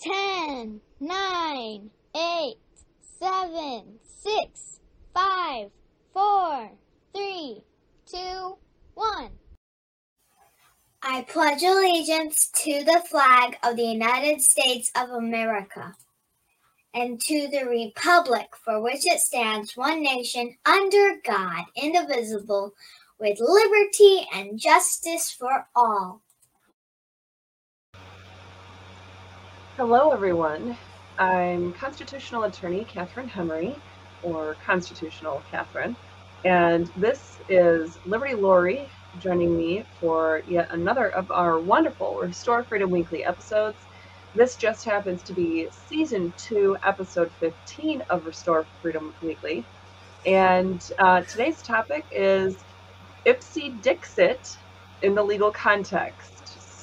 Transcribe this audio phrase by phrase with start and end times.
[0.00, 2.56] ten, nine, eight,
[3.20, 4.80] seven, six,
[5.14, 5.70] five,
[6.12, 6.70] four,
[7.14, 7.62] three,
[8.06, 8.56] two,
[8.94, 9.30] one.
[11.02, 15.94] I pledge allegiance to the flag of the United States of America
[16.94, 22.74] and to the republic for which it stands, one nation, under God, indivisible,
[23.20, 26.22] with liberty and justice for all.
[29.78, 30.76] Hello, everyone.
[31.18, 33.76] I'm constitutional attorney Catherine Henry,
[34.22, 35.94] or Constitutional Catherine,
[36.44, 42.90] and this is Liberty Lori joining me for yet another of our wonderful Restore Freedom
[42.90, 43.78] Weekly episodes.
[44.34, 49.64] This just happens to be season two, episode 15 of Restore Freedom Weekly.
[50.26, 52.64] And uh, today's topic is
[53.24, 54.58] Ipse Dixit
[55.02, 56.37] in the legal context.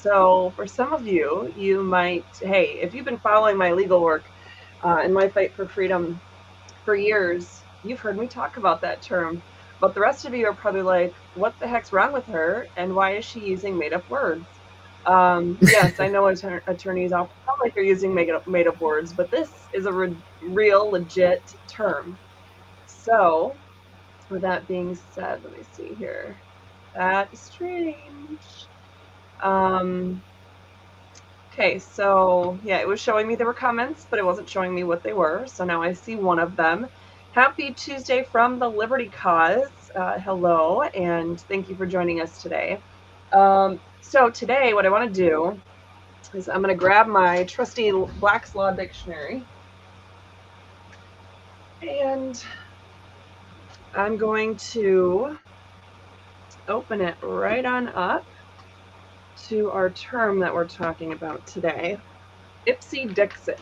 [0.06, 4.26] So, for some of you, you might, hey, if you've been following my legal work
[4.84, 6.20] uh, and my fight for freedom
[6.84, 9.42] for years, you've heard me talk about that term.
[9.80, 12.68] But the rest of you are probably like, what the heck's wrong with her?
[12.76, 14.48] And why is she using made up words?
[15.06, 18.80] Um, yes, I know att- attorneys often sound like they're using made up, made up
[18.80, 22.18] words, but this is a re- real, legit term.
[22.86, 23.60] So,
[24.30, 26.42] with that being said, let me see here.
[26.94, 28.68] That is strange.
[29.40, 30.24] Um,
[31.52, 34.84] okay, so yeah, it was showing me there were comments, but it wasn't showing me
[34.84, 35.46] what they were.
[35.46, 36.88] So now I see one of them.
[37.32, 39.90] Happy Tuesday from the Liberty Cause.
[39.94, 42.82] Uh, hello, and thank you for joining us today.
[43.32, 45.62] Um, so today, what I want to do
[46.34, 49.48] is I'm going to grab my trusty Black's Law Dictionary,
[51.82, 52.42] and
[53.94, 55.38] I'm going to
[56.68, 58.26] open it right on up
[59.44, 61.98] to our term that we're talking about today,
[62.66, 63.60] Ipse Dixit.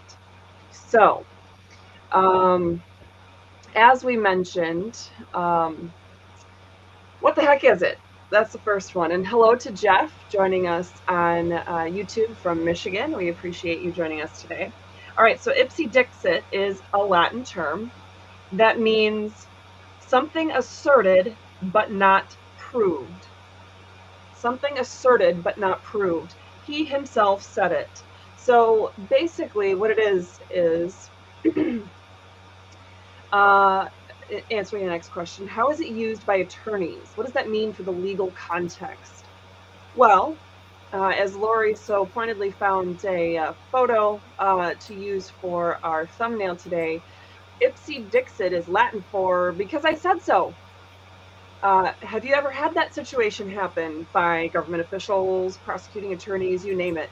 [0.70, 1.26] So,
[2.12, 2.82] um,
[3.74, 5.92] as we mentioned, um,
[7.20, 7.98] what the heck is it?
[8.30, 9.12] That's the first one.
[9.12, 13.16] And hello to Jeff joining us on uh, YouTube from Michigan.
[13.16, 14.72] We appreciate you joining us today.
[15.16, 17.92] All right, so Ipse Dixit is a Latin term
[18.52, 19.46] that means
[20.00, 23.28] something asserted but not proved
[24.44, 26.34] something asserted but not proved.
[26.66, 27.88] He himself said it.
[28.36, 31.08] So basically, what it is is
[33.32, 33.88] uh,
[34.50, 37.08] answering the next question How is it used by attorneys?
[37.14, 39.24] What does that mean for the legal context?
[39.96, 40.36] Well,
[40.92, 46.56] uh, as Lori so pointedly found a uh, photo uh, to use for our thumbnail
[46.56, 47.00] today,
[47.62, 50.54] ipse dixit is Latin for because I said so.
[51.64, 56.98] Uh, have you ever had that situation happen by government officials, prosecuting attorneys, you name
[56.98, 57.10] it?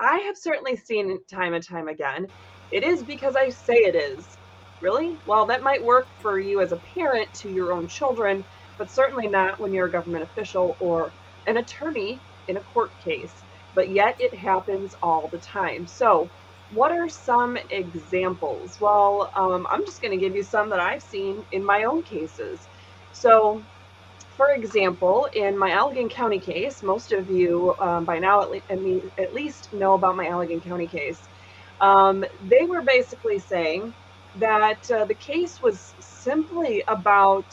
[0.00, 2.32] I have certainly seen it time and time again.
[2.70, 4.38] It is because I say it is.
[4.80, 5.18] Really?
[5.24, 8.44] Well, that might work for you as a parent to your own children,
[8.78, 11.14] but certainly not when you're a government official or
[11.46, 13.44] an attorney in a court case.
[13.74, 15.86] But yet it happens all the time.
[15.86, 16.32] So,
[16.68, 18.78] what are some examples?
[18.80, 22.02] Well, um, I'm just going to give you some that I've seen in my own
[22.02, 22.68] cases.
[23.12, 23.66] So,
[24.36, 29.10] for example, in my Allegan County case, most of you um, by now at, le-
[29.18, 31.28] at least know about my Allegan County case.
[31.80, 33.94] Um, they were basically saying
[34.36, 37.46] that uh, the case was simply about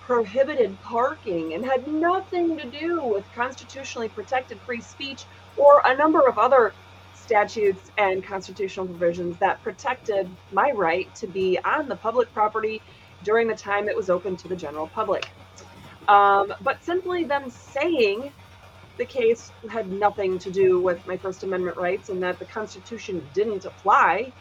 [0.00, 5.26] prohibited parking and had nothing to do with constitutionally protected free speech
[5.56, 6.76] or a number of other
[7.12, 12.82] statutes and constitutional provisions that protected my right to be on the public property
[13.22, 15.24] during the time it was open to the general public.
[16.08, 18.32] Um, but simply them saying
[18.98, 23.30] the case had nothing to do with my First Amendment rights and that the Constitution
[23.34, 24.32] didn't apply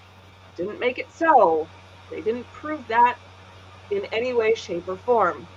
[0.55, 1.71] didn't make it so.
[2.09, 3.17] They didn't prove that
[3.91, 5.47] in any way, shape, or form.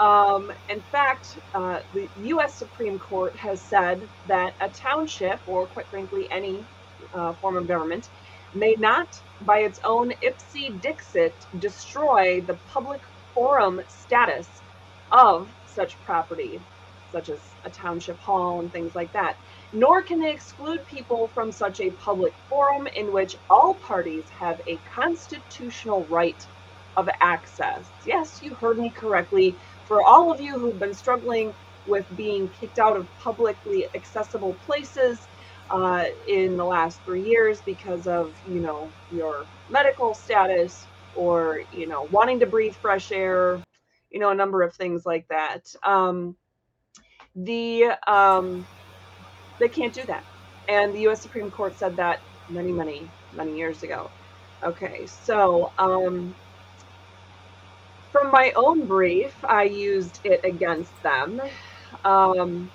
[0.00, 2.58] Um, in fact, uh, the U.S.
[2.58, 6.68] Supreme Court has said that a township, or quite frankly, any
[7.14, 8.10] uh, form of government,
[8.52, 9.08] may not,
[9.40, 13.02] by its own ipse dixit, destroy the public
[13.34, 14.61] forum status
[15.12, 16.64] of such property,
[17.10, 19.36] such as a township hall and things like that.
[19.72, 24.60] Nor can they exclude people from such a public forum in which all parties have
[24.68, 26.42] a constitutional right
[26.96, 27.92] of access.
[28.04, 29.58] Yes, you heard me correctly.
[29.84, 31.54] For all of you who've been struggling
[31.86, 35.28] with being kicked out of publicly accessible places
[35.70, 41.88] uh, in the last three years because of, you know, your medical status or, you
[41.88, 43.64] know, wanting to breathe fresh air,
[44.12, 45.74] you know, a number of things like that.
[45.82, 46.36] Um,
[47.34, 48.68] the um,
[49.58, 50.26] they can't do that,
[50.68, 51.22] and the U.S.
[51.22, 54.12] Supreme Court said that many, many, many years ago.
[54.64, 56.36] Okay, so um,
[58.12, 61.40] from my own brief, I used it against them.
[62.04, 62.72] Um,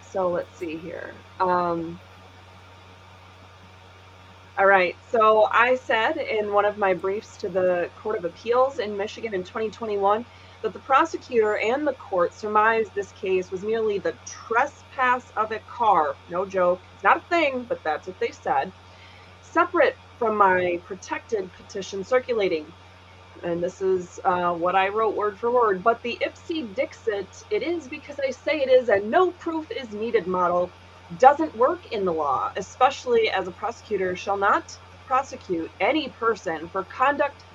[0.00, 1.24] so let's see here.
[1.40, 2.00] Um,
[4.58, 4.96] all right.
[5.08, 9.34] So I said in one of my briefs to the Court of Appeals in Michigan
[9.34, 10.26] in 2021
[10.62, 15.60] that the prosecutor and the court surmised this case was merely the trespass of a
[15.78, 16.18] car.
[16.28, 16.84] No joke.
[16.94, 18.72] It's not a thing, but that's what they said.
[19.40, 22.74] Separate from my protected petition circulating.
[23.42, 25.82] And this is uh, what I wrote word for word.
[25.84, 29.92] But the Ipse Dixit, it is because I say it is, and no proof is
[29.92, 30.74] needed model
[31.16, 34.64] doesn't work in the law, especially as a prosecutor shall not
[35.06, 37.46] prosecute any person for conduct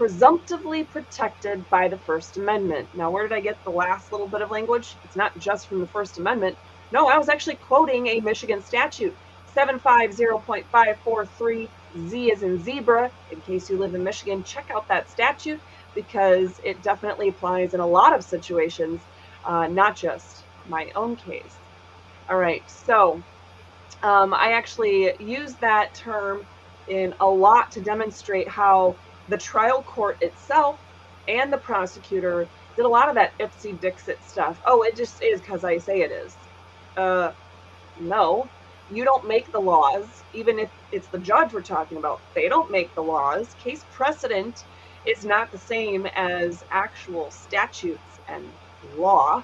[0.00, 2.88] presumptively protected by the First Amendment.
[2.94, 4.94] Now, where did I get the last little bit of language?
[5.04, 6.56] It's not just from the First Amendment.
[6.90, 9.14] No, I was actually quoting a Michigan statute,
[9.54, 11.68] 750.543
[12.08, 13.10] Z is in zebra.
[13.30, 15.60] In case you live in Michigan, check out that statute
[15.94, 19.02] because it definitely applies in a lot of situations,
[19.44, 21.56] uh, not just my own case.
[22.30, 23.22] All right, so
[24.02, 26.46] um, I actually use that term
[26.88, 28.96] in a lot to demonstrate how
[29.30, 30.78] the trial court itself
[31.28, 32.46] and the prosecutor
[32.76, 34.60] did a lot of that Ipse Dixit stuff.
[34.66, 36.36] Oh, it just is because I say it is.
[36.96, 37.32] Uh,
[38.00, 38.48] no,
[38.92, 42.20] you don't make the laws, even if it's the judge we're talking about.
[42.34, 43.54] They don't make the laws.
[43.62, 44.64] Case precedent
[45.06, 48.44] is not the same as actual statutes and
[48.98, 49.42] law.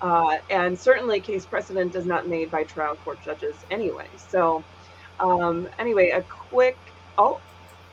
[0.00, 4.06] Uh, and certainly, case precedent is not made by trial court judges anyway.
[4.16, 4.64] So,
[5.20, 6.76] um, anyway, a quick
[7.18, 7.40] oh,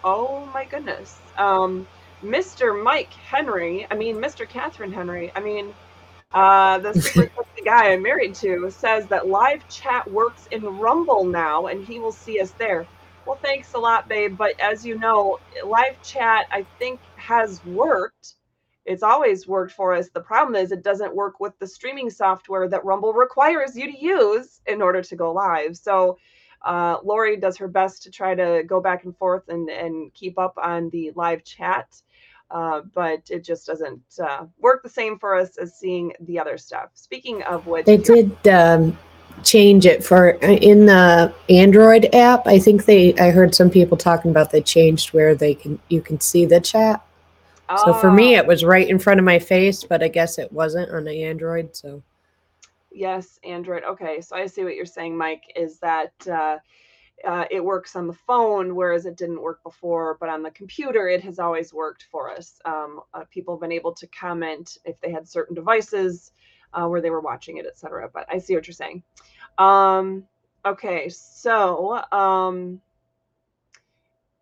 [0.05, 1.85] oh my goodness, um,
[2.23, 2.81] Mr.
[2.81, 3.87] Mike Henry.
[3.91, 4.47] I mean, Mr.
[4.47, 5.31] Catherine Henry.
[5.35, 5.73] I mean,
[6.31, 11.65] uh, the super guy I'm married to says that live chat works in Rumble now,
[11.65, 12.87] and he will see us there.
[13.25, 14.37] Well, thanks a lot, babe.
[14.37, 18.35] But as you know, live chat I think has worked.
[18.85, 20.09] It's always worked for us.
[20.09, 23.99] The problem is it doesn't work with the streaming software that Rumble requires you to
[23.99, 25.75] use in order to go live.
[25.75, 26.19] So
[26.65, 30.37] uh, Lori does her best to try to go back and forth and, and keep
[30.37, 31.87] up on the live chat.
[32.51, 36.57] Uh, but it just doesn't uh, work the same for us as seeing the other
[36.57, 36.89] stuff.
[36.93, 38.97] Speaking of which, they did um,
[39.43, 42.45] change it for in the Android app.
[42.45, 43.15] I think they.
[43.15, 46.61] I heard some people talking about they changed where they can you can see the
[46.61, 47.03] chat.
[47.67, 47.85] Oh.
[47.85, 48.39] So for me, ah.
[48.39, 51.23] it was right in front of my face, but I guess it wasn't on the
[51.23, 51.75] Android.
[51.75, 52.03] So
[52.95, 53.83] yes, Android.
[53.83, 55.43] Okay, so I see what you're saying, Mike.
[55.55, 56.57] Is that uh,
[57.25, 60.17] uh, it works on the phone, whereas it didn't work before.
[60.19, 62.59] But on the computer, it has always worked for us.
[62.65, 66.31] Um, uh, people have been able to comment if they had certain devices
[66.73, 68.09] uh, where they were watching it, etc.
[68.13, 69.03] But I see what you're saying.
[69.57, 70.25] Um,
[70.65, 72.81] okay, so um,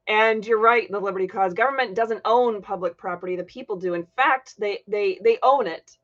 [0.08, 3.94] and you're right, the Liberty Cause government doesn't own public property; the people do.
[3.94, 5.98] In fact, they they they own it.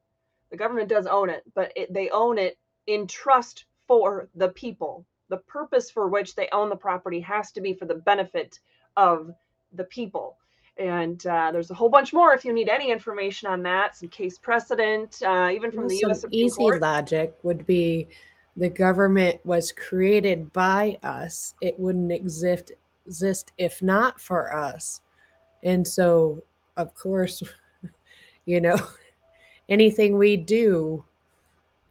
[0.52, 2.58] The government does own it, but it, they own it
[2.88, 7.62] in trust for the people the purpose for which they own the property has to
[7.62, 8.60] be for the benefit
[8.98, 9.32] of
[9.74, 10.36] the people.
[10.78, 14.10] And uh, there's a whole bunch more if you need any information on that, some
[14.10, 16.22] case precedent, uh, even from well, the U.S.
[16.22, 16.82] Supreme easy Court.
[16.82, 18.08] logic would be
[18.56, 22.72] the government was created by us; it wouldn't exist
[23.06, 25.02] exist if not for us.
[25.64, 26.44] And so,
[26.78, 27.44] of course,
[28.46, 28.78] you know,
[29.70, 31.04] anything we do,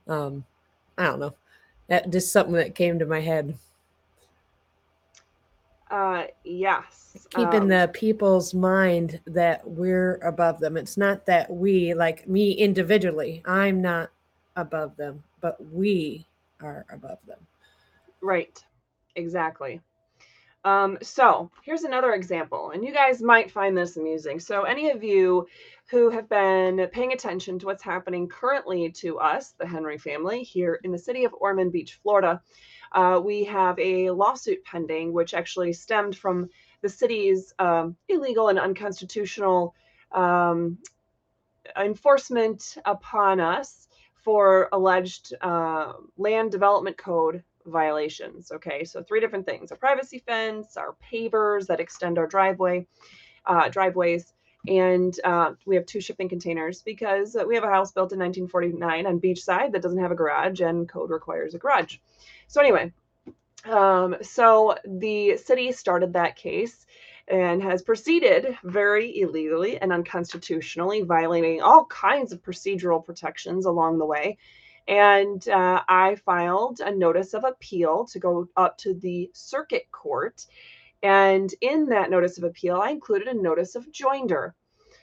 [0.07, 0.45] um,
[0.97, 1.35] I don't know
[1.89, 3.57] that just something that came to my head.
[5.91, 7.27] Uh, yes.
[7.31, 10.77] Keeping um, the people's mind that we're above them.
[10.77, 14.11] It's not that we, like me individually, I'm not
[14.57, 16.27] above them, but we
[16.61, 17.39] are above them.
[18.21, 18.63] Right.
[19.17, 19.81] Exactly.
[20.65, 24.41] Um, so here's another example, and you guys might find this amusing.
[24.41, 25.47] So, any of you
[25.91, 30.81] who have been paying attention to what's happening currently to us, the Henry family, here
[30.83, 32.43] in the city of Ormond Beach, Florida,
[32.93, 36.49] uh, we have a lawsuit pending, which actually stemmed from
[36.83, 39.75] the city's um, illegal and unconstitutional
[40.13, 40.79] um,
[41.77, 43.89] enforcement upon us
[44.25, 48.51] for alleged uh, land development code violations.
[48.53, 52.87] Okay, so three different things: a privacy fence, our pavers that extend our driveway,
[53.47, 54.33] uh, driveways,
[54.67, 59.07] and uh, we have two shipping containers because we have a house built in 1949
[59.07, 61.99] on beachside that doesn't have a garage, and code requires a garage.
[62.49, 62.93] So anyway,
[63.65, 66.87] um, so the city started that case
[67.29, 74.07] and has proceeded very illegally and unconstitutionally, violating all kinds of procedural protections along the
[74.07, 74.39] way
[74.89, 80.47] And uh, I filed a notice of appeal to go up to the circuit court.
[81.03, 84.53] And in that notice of appeal, I included a notice of joinder.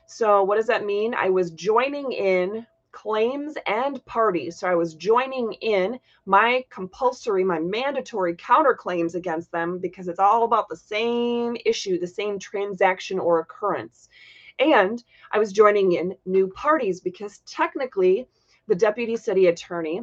[0.08, 1.13] So, what does that mean?
[1.13, 4.60] I was joining in claims and parties.
[4.60, 10.44] So, I was joining in my compulsory, my mandatory counterclaims against them because it's all
[10.44, 14.10] about the same issue, the same transaction or occurrence.
[14.58, 18.27] And I was joining in new parties because technically,
[18.67, 20.01] the deputy city attorney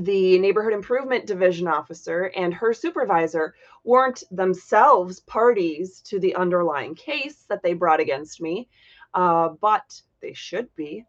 [0.00, 7.46] the neighborhood improvement division officer and her supervisor weren't themselves parties to the underlying case
[7.48, 8.68] that they brought against me
[9.16, 11.04] uh, but they should be.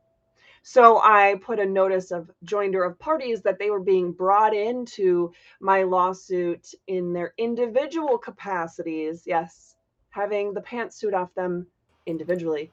[0.63, 5.31] So I put a notice of joinder of parties that they were being brought into
[5.61, 9.23] my lawsuit in their individual capacities.
[9.25, 9.75] Yes,
[10.09, 11.67] having the pantsuit off them
[12.07, 12.71] individually.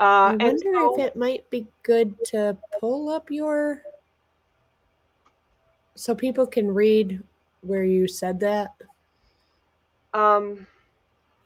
[0.00, 3.82] Uh, I wonder so, if it might be good to pull up your
[5.94, 7.22] so people can read
[7.60, 8.74] where you said that.
[10.14, 10.66] Um,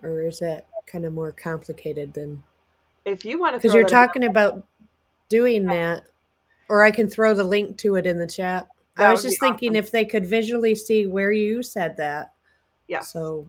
[0.03, 2.43] or is that kind of more complicated than?
[3.05, 4.65] if you want to because you're talking about
[5.29, 6.05] doing that
[6.69, 9.71] or i can throw the link to it in the chat i was just thinking
[9.71, 9.85] awesome.
[9.85, 12.33] if they could visually see where you said that
[12.89, 13.49] yeah so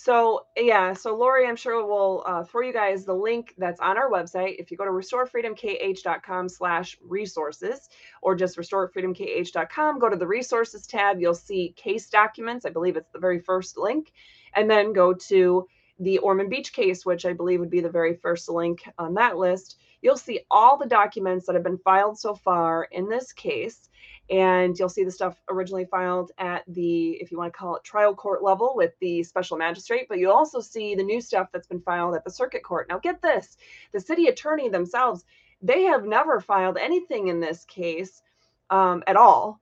[0.00, 3.98] so yeah so lori i'm sure will uh, throw you guys the link that's on
[3.98, 4.54] our website.
[4.60, 7.88] If you go to restorefreedomkh.com slash resources
[8.22, 12.64] or just restorefreedomkh.com go to the resources tab you'll see case documents.
[12.64, 14.12] I believe it's the very first link.
[14.54, 15.66] And then go to
[15.98, 19.36] the Ormond Beach case, which I believe would be the very first link on that
[19.36, 23.88] list, you'll see all the documents that have been filed so far in this case.
[24.30, 27.84] And you'll see the stuff originally filed at the, if you want to call it
[27.84, 31.66] trial court level with the special magistrate, but you'll also see the new stuff that's
[31.66, 32.88] been filed at the circuit court.
[32.90, 33.56] Now, get this
[33.92, 35.24] the city attorney themselves,
[35.62, 38.22] they have never filed anything in this case
[38.68, 39.60] um, at all.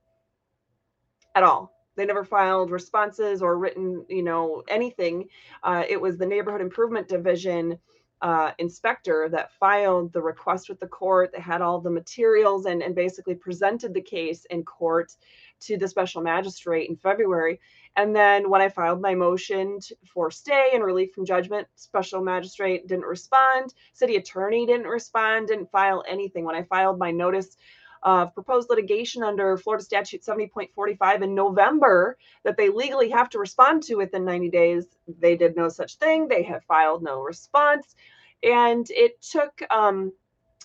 [1.36, 5.28] At all they never filed responses or written, you know, anything.
[5.62, 7.78] Uh, it was the neighborhood improvement division
[8.22, 11.32] uh, inspector that filed the request with the court.
[11.32, 15.12] that had all the materials and, and basically presented the case in court
[15.60, 17.60] to the special magistrate in February.
[17.96, 22.86] And then when I filed my motion for stay and relief from judgment, special magistrate
[22.86, 23.72] didn't respond.
[23.94, 26.44] City attorney didn't respond, didn't file anything.
[26.44, 27.56] When I filed my notice
[28.02, 33.82] of proposed litigation under Florida Statute 70.45 in November that they legally have to respond
[33.84, 34.86] to within 90 days.
[35.06, 36.28] They did no such thing.
[36.28, 37.94] They have filed no response.
[38.42, 40.12] And it took um,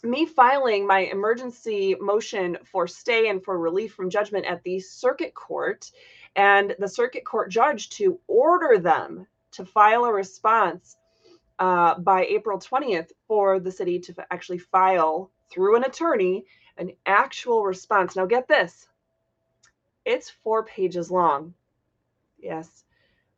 [0.03, 5.33] me filing my emergency motion for stay and for relief from judgment at the circuit
[5.33, 5.91] court
[6.35, 10.95] and the circuit court judge to order them to file a response
[11.59, 16.45] uh, by April 20th for the city to actually file through an attorney
[16.77, 18.15] an actual response.
[18.15, 18.87] Now, get this
[20.05, 21.53] it's four pages long.
[22.39, 22.83] Yes,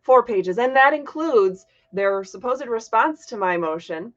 [0.01, 0.57] four pages.
[0.57, 4.13] And that includes their supposed response to my motion,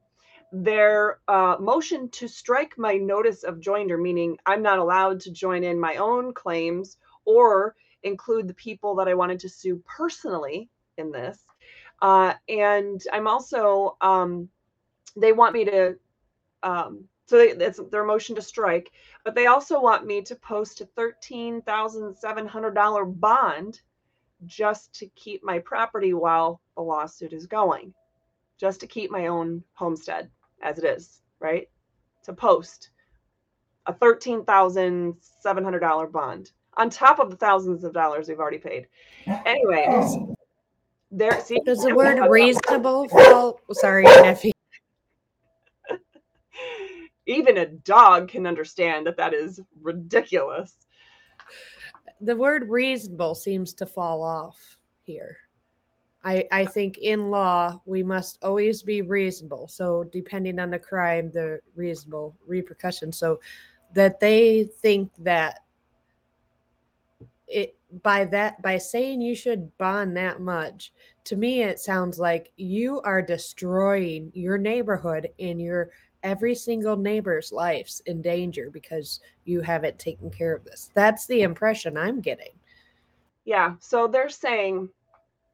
[0.51, 5.63] their uh, motion to strike my notice of joinder, meaning I'm not allowed to join
[5.63, 11.11] in my own claims or include the people that I wanted to sue personally in
[11.11, 11.37] this.
[12.01, 14.49] Uh, and I'm also, um,
[15.15, 15.95] they want me to
[16.63, 18.91] um, so they, it's their motion to strike,
[19.25, 23.81] but they also want me to post a thirteen thousand seven hundred dollar bond
[24.45, 27.93] just to keep my property while the lawsuit is going,
[28.57, 30.29] just to keep my own homestead
[30.61, 31.67] as it is, right?
[32.23, 32.91] To post
[33.87, 38.39] a thirteen thousand seven hundred dollar bond on top of the thousands of dollars we've
[38.39, 38.87] already paid.
[39.45, 40.33] Anyway, oh.
[41.11, 41.41] there.
[41.41, 43.59] See, does the word reasonable fall?
[43.73, 44.51] Sorry, Neffy
[47.27, 50.75] even a dog can understand that that is ridiculous.
[52.21, 55.37] The word reasonable seems to fall off here.
[56.23, 59.67] I, I think in law we must always be reasonable.
[59.67, 63.17] So depending on the crime, the reasonable repercussions.
[63.17, 63.39] So
[63.93, 65.59] that they think that
[67.47, 70.91] it by that by saying you should bond that much
[71.23, 75.89] to me it sounds like you are destroying your neighborhood and your
[76.27, 80.91] every single neighbor's life's in danger because you haven't taken care of this.
[80.93, 82.51] That's the impression I'm getting.
[83.45, 83.75] Yeah.
[83.79, 84.89] So they're saying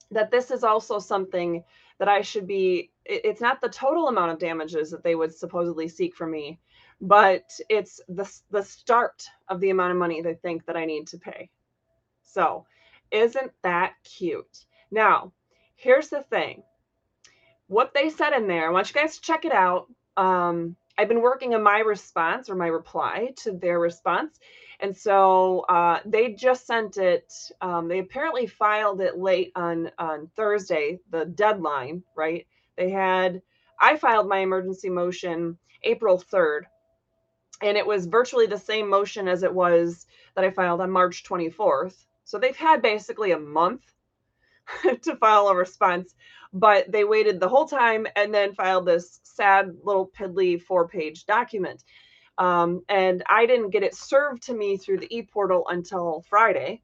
[0.09, 1.63] that this is also something
[1.99, 5.87] that I should be, it's not the total amount of damages that they would supposedly
[5.87, 6.59] seek from me,
[7.01, 11.05] but it's the, the start of the amount of money they think that I need
[11.07, 11.51] to pay.
[12.23, 12.65] So
[13.11, 14.65] isn't that cute?
[14.89, 15.33] Now,
[15.75, 16.63] here's the thing.
[17.67, 19.87] What they said in there, I want you guys to check it out
[20.17, 24.39] um, I've been working on my response or my reply to their response.
[24.79, 27.32] And so uh, they just sent it.
[27.62, 32.46] Um, they apparently filed it late on on Thursday, the deadline, right?
[32.75, 33.41] They had.
[33.79, 36.67] I filed my emergency motion April third,
[37.62, 40.05] and it was virtually the same motion as it was
[40.36, 42.05] that I filed on March twenty fourth.
[42.25, 43.84] So they've had basically a month
[45.03, 46.15] to file a response,
[46.53, 51.25] but they waited the whole time and then filed this sad little piddly four page
[51.25, 51.84] document.
[52.38, 56.82] Um, and I didn't get it served to me through the e portal until Friday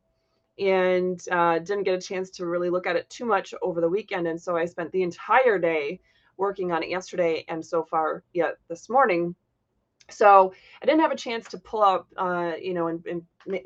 [0.59, 3.89] and uh, didn't get a chance to really look at it too much over the
[3.89, 4.27] weekend.
[4.27, 6.01] And so I spent the entire day
[6.37, 9.35] working on it yesterday and so far yet this morning.
[10.09, 13.21] So I didn't have a chance to pull up, uh, you know, and, and,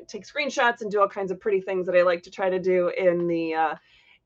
[0.06, 2.58] take screenshots and do all kinds of pretty things that I like to try to
[2.58, 3.74] do in the uh,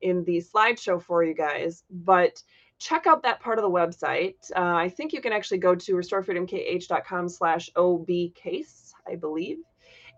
[0.02, 1.84] in the slideshow for you guys.
[1.90, 2.42] But
[2.78, 4.36] check out that part of the website.
[4.54, 9.58] Uh, I think you can actually go to restorefreedomkh.com slash OB case, I believe,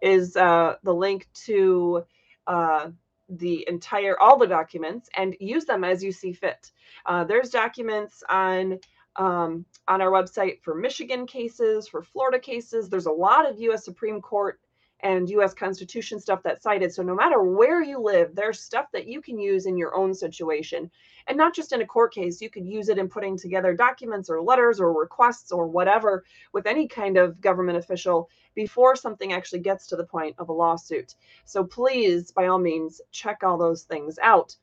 [0.02, 2.04] is uh, the link to
[2.46, 2.90] uh,
[3.28, 6.70] the entire, all the documents and use them as you see fit.
[7.06, 8.78] Uh, there's documents on
[9.16, 12.88] um, on our website for Michigan cases, for Florida cases.
[12.88, 13.84] There's a lot of U.S.
[13.84, 14.60] Supreme Court
[15.02, 16.92] and US Constitution stuff that's cited.
[16.92, 20.14] So no matter where you live, there's stuff that you can use in your own
[20.14, 20.90] situation.
[21.26, 24.30] And not just in a court case, you could use it in putting together documents
[24.30, 29.60] or letters or requests or whatever with any kind of government official before something actually
[29.60, 31.14] gets to the point of a lawsuit.
[31.44, 34.56] So please, by all means, check all those things out.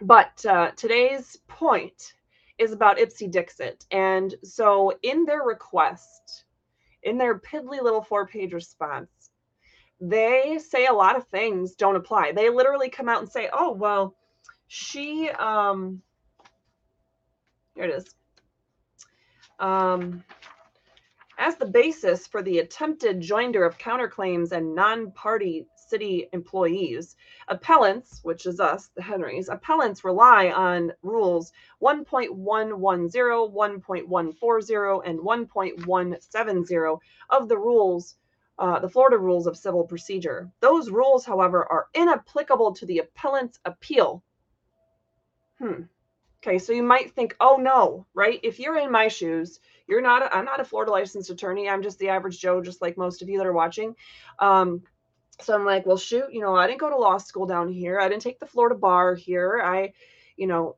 [0.00, 2.14] But uh, today's point
[2.58, 3.86] is about Ipse Dixit.
[3.90, 6.44] And so in their request,
[7.02, 9.21] in their piddly little four page response,
[10.02, 12.32] they say a lot of things don't apply.
[12.32, 14.16] They literally come out and say, "Oh, well,
[14.66, 16.02] she um
[17.76, 18.12] here it is.
[19.60, 20.24] Um
[21.38, 27.16] as the basis for the attempted joinder of counterclaims and non-party city employees,
[27.48, 32.32] appellants, which is us, the Henrys, appellants rely on rules 1.110,
[33.52, 36.98] 1.140, and 1.170
[37.30, 38.16] of the rules
[38.58, 40.50] uh, the Florida Rules of Civil Procedure.
[40.60, 44.22] Those rules, however, are inapplicable to the appellant's appeal.
[45.58, 45.82] Hmm.
[46.42, 48.40] Okay, so you might think, oh no, right?
[48.42, 51.68] If you're in my shoes, you're not, i am not a Florida licensed attorney.
[51.68, 53.94] I'm just the average Joe, just like most of you that are watching.
[54.40, 54.82] Um,
[55.40, 58.00] so I'm like, well, shoot, you know, I didn't go to law school down here.
[58.00, 59.62] I didn't take the Florida bar here.
[59.64, 59.92] I,
[60.36, 60.76] you know,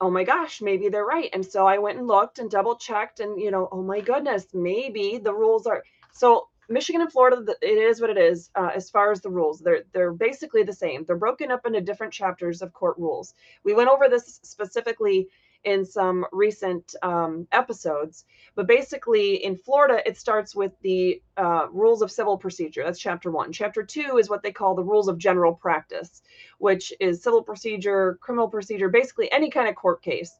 [0.00, 1.30] oh my gosh, maybe they're right.
[1.32, 4.46] And so I went and looked and double checked and, you know, oh my goodness,
[4.52, 5.82] maybe the rules are.
[6.12, 9.58] So Michigan and Florida, it is what it is uh, as far as the rules.
[9.58, 11.04] They're they're basically the same.
[11.04, 13.34] They're broken up into different chapters of court rules.
[13.64, 15.28] We went over this specifically
[15.64, 22.02] in some recent um, episodes, but basically in Florida, it starts with the uh, rules
[22.02, 22.82] of civil procedure.
[22.84, 23.52] That's chapter one.
[23.52, 26.22] Chapter two is what they call the rules of general practice,
[26.58, 30.32] which is civil procedure, criminal procedure, basically any kind of court case.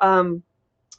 [0.00, 0.42] Um,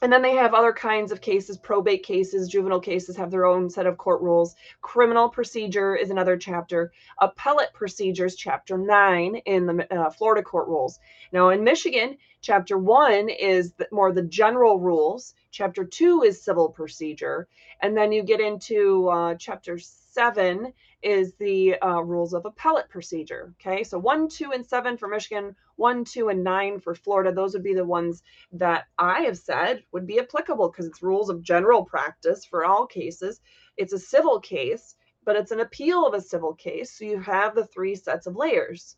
[0.00, 1.58] and then they have other kinds of cases.
[1.58, 4.54] Probate cases juvenile cases have their own set of court rules.
[4.80, 6.92] Criminal procedure is another chapter.
[7.20, 11.00] Appellate procedures chapter 9 in the uh, florida court rules.
[11.32, 15.34] Now in michigan chapter 1 is more the general rules.
[15.50, 17.48] Chapter 2 is civil procedure.
[17.82, 20.72] And then you get into uh, chapter 7
[21.02, 23.54] is the uh, rules of appellate procedure.
[23.60, 27.32] Okay, so one, two, and seven for Michigan, one, two, and nine for Florida.
[27.32, 31.30] Those would be the ones that I have said would be applicable because it's rules
[31.30, 33.40] of general practice for all cases.
[33.76, 36.98] It's a civil case, but it's an appeal of a civil case.
[36.98, 38.96] So you have the three sets of layers.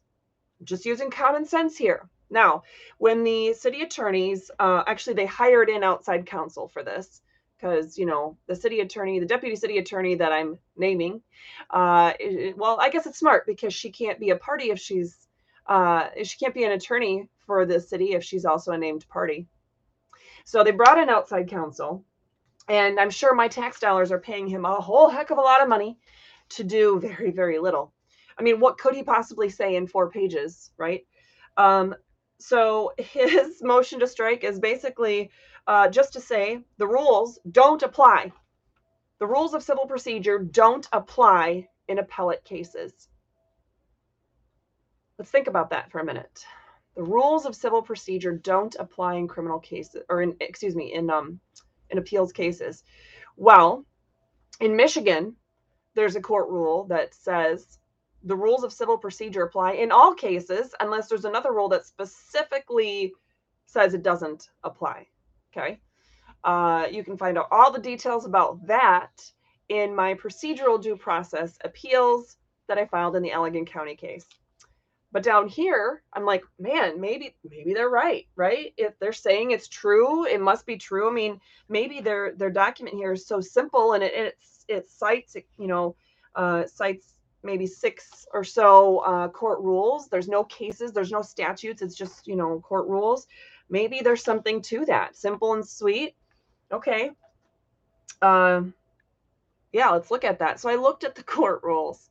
[0.65, 2.09] Just using common sense here.
[2.31, 2.63] Now,
[2.99, 7.23] when the city attorneys uh, actually they hired in outside counsel for this,
[7.61, 11.21] because you know the city attorney the deputy city attorney that i'm naming
[11.71, 15.29] uh, it, well i guess it's smart because she can't be a party if she's
[15.71, 19.47] uh, she can't be an attorney for the city if she's also a named party
[20.45, 22.05] so they brought in outside counsel
[22.69, 25.63] and i'm sure my tax dollars are paying him a whole heck of a lot
[25.63, 25.97] of money
[26.51, 27.95] to do very very little
[28.39, 31.07] i mean what could he possibly say in four pages right
[31.57, 31.95] um,
[32.39, 35.31] so his motion to strike is basically
[35.67, 38.33] uh, just to say the rules don't apply.
[39.19, 43.09] The rules of civil procedure don't apply in appellate cases.
[45.21, 46.47] Let's think about that for a minute.
[46.97, 51.11] The rules of civil procedure don't apply in criminal cases, or in excuse me, in
[51.11, 51.39] um
[51.91, 52.85] in appeals cases.
[53.37, 53.85] Well,
[54.61, 55.37] in Michigan,
[55.95, 57.79] there's a court rule that says
[58.25, 63.13] the rules of civil procedure apply in all cases unless there's another rule that specifically
[63.67, 65.07] says it doesn't apply.
[65.53, 65.81] Okay.
[66.45, 69.21] Uh, you can find out all the details about that
[69.69, 74.25] in my procedural due process appeals that I filed in the Allegan County case.
[75.13, 78.73] But down here, I'm like, man, maybe maybe they're right, right?
[78.77, 81.11] If they're saying it's true, it must be true.
[81.11, 85.35] I mean, maybe their their document here is so simple and it it's, it cites
[85.59, 85.97] you know
[86.37, 90.09] uh, cites maybe six or so uh, court rules.
[90.09, 91.83] There's no cases, there's no statutes.
[91.83, 93.27] It's just you know court rules.
[93.69, 95.17] Maybe there's something to that.
[95.17, 96.15] Simple and sweet.
[96.73, 97.11] Okay.
[98.23, 98.75] Um,
[99.73, 100.61] yeah, let's look at that.
[100.61, 102.10] So I looked at the court rules,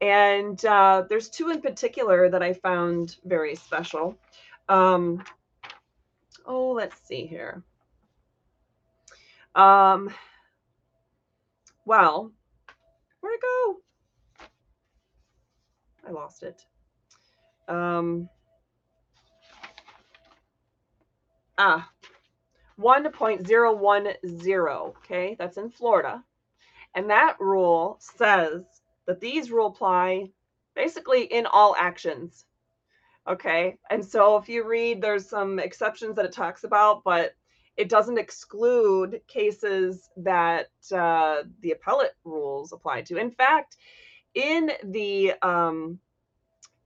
[0.00, 4.18] and uh, there's two in particular that I found very special.
[4.68, 5.22] Um,
[6.46, 7.62] oh, let's see here.
[9.54, 10.12] Um,
[11.84, 12.32] well,
[13.20, 13.76] where'd it go?
[16.06, 16.64] I lost it.
[17.68, 18.28] Um,
[21.58, 21.90] ah,
[22.80, 24.88] 1.010.
[24.88, 26.24] Okay, that's in Florida.
[26.94, 30.30] And that rule says that these rule apply
[30.74, 32.44] basically in all actions.
[33.28, 37.34] Okay, and so if you read, there's some exceptions that it talks about, but
[37.76, 43.16] it doesn't exclude cases that uh, the appellate rules apply to.
[43.16, 43.76] In fact,
[44.34, 45.98] in the um,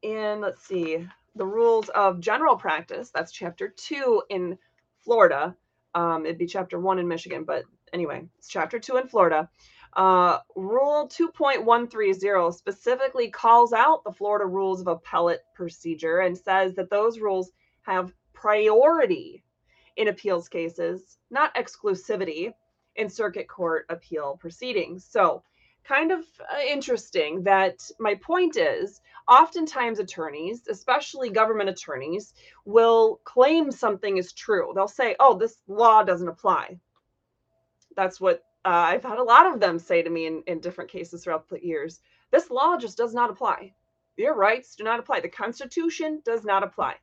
[0.02, 4.58] in let's see the rules of general practice, that's chapter two in
[5.04, 5.56] Florida.
[5.94, 9.48] Um, it'd be chapter one in Michigan, but anyway, it's chapter two in Florida.
[9.96, 16.90] Uh, rule 2.130 specifically calls out the Florida rules of appellate procedure and says that
[16.90, 17.52] those rules
[17.82, 19.44] have priority
[19.96, 22.52] in appeals cases, not exclusivity
[22.96, 25.04] in circuit court appeal proceedings.
[25.04, 25.42] So,
[25.84, 33.70] kind of uh, interesting that my point is oftentimes attorneys, especially government attorneys, will claim
[33.70, 34.72] something is true.
[34.74, 36.78] They'll say, oh, this law doesn't apply.
[37.96, 40.90] That's what uh, I've had a lot of them say to me in, in different
[40.90, 42.00] cases throughout the years.
[42.30, 43.74] This law just does not apply.
[44.16, 45.20] Your rights do not apply.
[45.20, 46.94] The Constitution does not apply.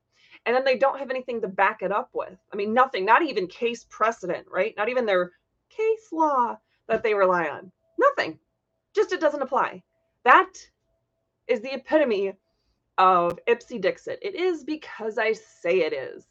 [0.45, 2.37] And then they don't have anything to back it up with.
[2.51, 4.73] I mean, nothing, not even case precedent, right?
[4.75, 5.31] Not even their
[5.69, 7.71] case law that they rely on.
[7.99, 8.39] Nothing.
[8.95, 9.83] Just it doesn't apply.
[10.23, 10.51] That
[11.47, 12.33] is the epitome
[12.97, 14.19] of Ipse Dixit.
[14.21, 16.25] It is because I say it is.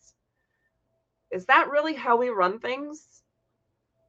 [1.31, 3.20] Is that really how we run things?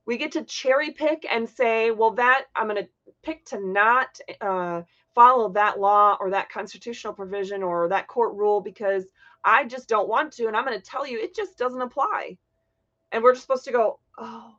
[0.06, 2.90] We get to cherry pick and say, well, that I'm going to
[3.24, 4.82] pick to not uh,
[5.14, 9.06] follow that law or that constitutional provision or that court rule because
[9.44, 10.48] I just don't want to.
[10.48, 12.38] And I'm going to tell you, it just doesn't apply.
[13.12, 14.56] And we're just supposed to go, oh,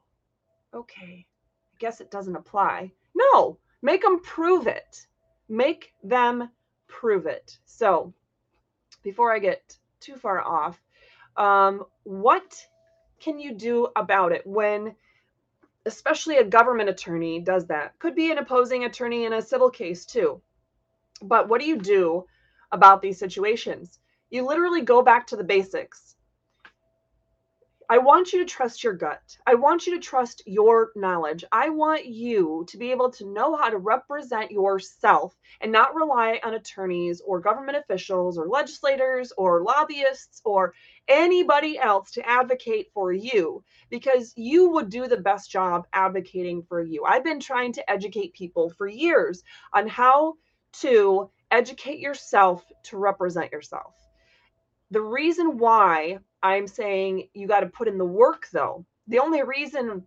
[0.75, 1.27] okay.
[1.27, 2.93] I guess it doesn't apply.
[3.15, 5.07] No, make them prove it.
[5.49, 6.51] Make them
[6.87, 7.59] prove it.
[7.65, 8.13] So
[9.03, 10.81] before I get too far off,
[11.37, 12.55] um, what
[13.21, 14.95] can you do about it when
[15.87, 17.99] especially a government attorney does that.
[17.99, 20.41] Could be an opposing attorney in a civil case too.
[21.23, 22.27] But what do you do
[22.71, 23.99] about these situations?
[24.31, 26.17] You literally go back to the basics
[27.93, 29.37] I want you to trust your gut.
[29.47, 31.45] I want you to trust your knowledge.
[31.53, 36.41] I want you to be able to know how to represent yourself and not rely
[36.43, 40.73] on attorneys or government officials or legislators or lobbyists or
[41.07, 46.81] anybody else to advocate for you because you would do the best job advocating for
[46.81, 47.05] you.
[47.05, 49.43] I've been trying to educate people for years
[49.75, 50.37] on how
[50.81, 54.02] to educate yourself to represent yourself.
[54.93, 58.85] The reason why I'm saying you got to put in the work, though.
[59.07, 60.07] The only reason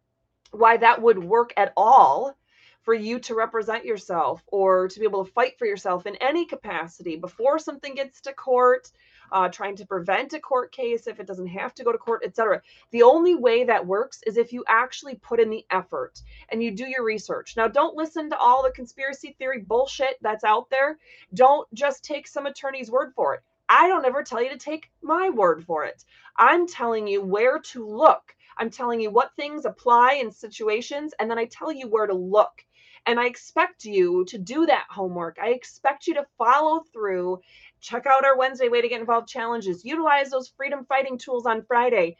[0.51, 2.37] why that would work at all
[2.83, 6.45] for you to represent yourself or to be able to fight for yourself in any
[6.45, 8.91] capacity before something gets to court,
[9.31, 12.21] uh, trying to prevent a court case if it doesn't have to go to court,
[12.23, 12.61] etc.
[12.91, 16.69] The only way that works is if you actually put in the effort and you
[16.69, 17.57] do your research.
[17.57, 20.99] Now, don't listen to all the conspiracy theory bullshit that's out there.
[21.33, 23.41] Don't just take some attorney's word for it.
[23.69, 26.03] I don't ever tell you to take my word for it.
[26.37, 28.35] I'm telling you where to look.
[28.57, 32.13] I'm telling you what things apply in situations, and then I tell you where to
[32.13, 32.63] look.
[33.07, 35.37] And I expect you to do that homework.
[35.41, 37.39] I expect you to follow through.
[37.81, 39.85] Check out our Wednesday Way to Get Involved challenges.
[39.85, 42.17] Utilize those freedom fighting tools on Friday.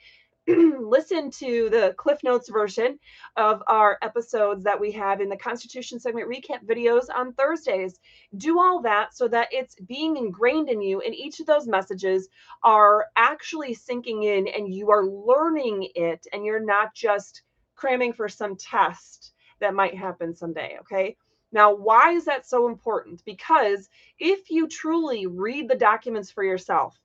[0.80, 3.00] listen to the Cliff Notes version
[3.36, 8.00] of our episodes that we have in the Constitution segment recap videos on Thursdays.
[8.38, 12.30] Do all that so that it's being ingrained in you, and each of those messages
[12.64, 17.42] are actually sinking in and you are learning it, and you're not just
[17.74, 20.78] cramming for some test that might happen someday.
[20.82, 21.18] Okay.
[21.52, 23.24] Now, why is that so important?
[23.26, 27.00] Because if you truly read the documents for yourself,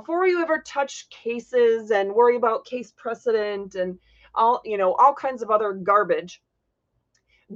[0.00, 3.98] before you ever touch cases and worry about case precedent and
[4.34, 6.42] all you know all kinds of other garbage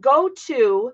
[0.00, 0.92] go to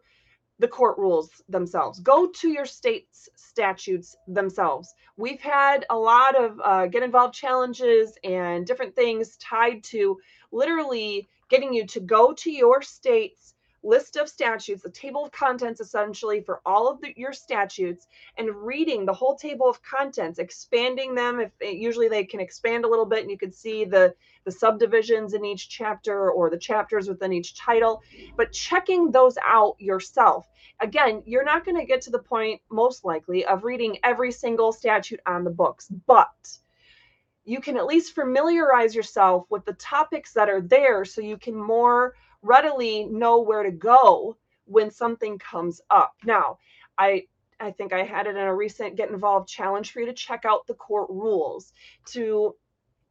[0.59, 2.01] the court rules themselves.
[2.01, 4.95] Go to your state's statutes themselves.
[5.17, 10.19] We've had a lot of uh, get involved challenges and different things tied to
[10.53, 15.81] literally getting you to go to your state's list of statutes, the table of contents
[15.81, 21.15] essentially for all of the, your statutes, and reading the whole table of contents, expanding
[21.15, 21.41] them.
[21.41, 24.53] If eh, usually they can expand a little bit, and you can see the the
[24.53, 28.03] subdivisions in each chapter or the chapters within each title,
[28.37, 30.47] but checking those out yourself.
[30.81, 34.73] Again, you're not going to get to the point, most likely, of reading every single
[34.73, 36.29] statute on the books, but
[37.45, 41.55] you can at least familiarize yourself with the topics that are there so you can
[41.55, 42.15] more
[42.47, 46.15] readily know where to go when something comes up.
[46.25, 46.59] Now,
[46.99, 47.27] I
[47.59, 50.45] I think I had it in a recent get involved challenge for you to check
[50.45, 51.73] out the court rules,
[52.13, 52.55] to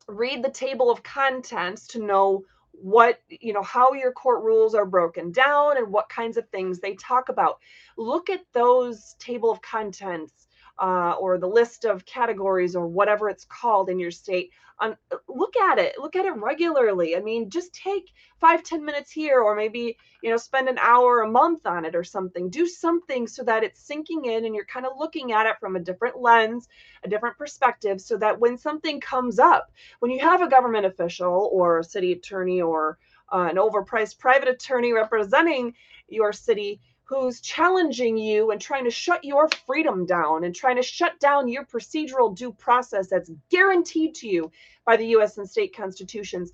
[0.07, 4.85] read the table of contents to know what you know how your court rules are
[4.85, 7.57] broken down and what kinds of things they talk about
[7.97, 10.44] look at those table of contents
[10.79, 14.97] uh, or the list of categories or whatever it's called in your state on
[15.29, 17.15] look at it look at it regularly.
[17.15, 18.11] I mean just take
[18.41, 21.95] five ten minutes here or maybe you know spend an hour a month on it
[21.95, 22.49] or something.
[22.49, 25.75] Do something so that it's sinking in and you're kind of looking at it from
[25.75, 26.67] a different lens
[27.03, 31.49] a different perspective so that when something comes up when you have a government official
[31.53, 32.97] or a city attorney or
[33.33, 35.73] uh, an overpriced private attorney representing
[36.07, 40.81] your city who's challenging you and trying to shut your freedom down and trying to
[40.83, 44.51] shut down your procedural due process that's guaranteed to you
[44.85, 46.51] by the US and state constitutions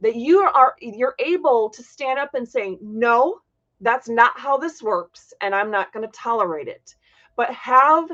[0.00, 3.40] that you are you're able to stand up and say no
[3.80, 6.94] that's not how this works and I'm not going to tolerate it.
[7.36, 8.10] But have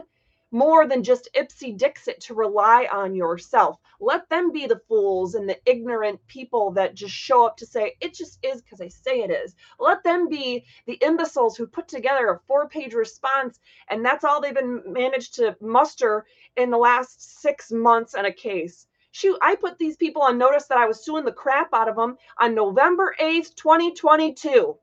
[0.50, 3.78] more than just ipse dixit to rely on yourself.
[4.00, 7.96] Let them be the fools and the ignorant people that just show up to say,
[8.00, 9.54] it just is because I say it is.
[9.78, 14.40] Let them be the imbeciles who put together a four page response and that's all
[14.40, 18.86] they've been managed to muster in the last six months in a case.
[19.10, 21.96] Shoot, I put these people on notice that I was suing the crap out of
[21.96, 24.78] them on November 8th, 2022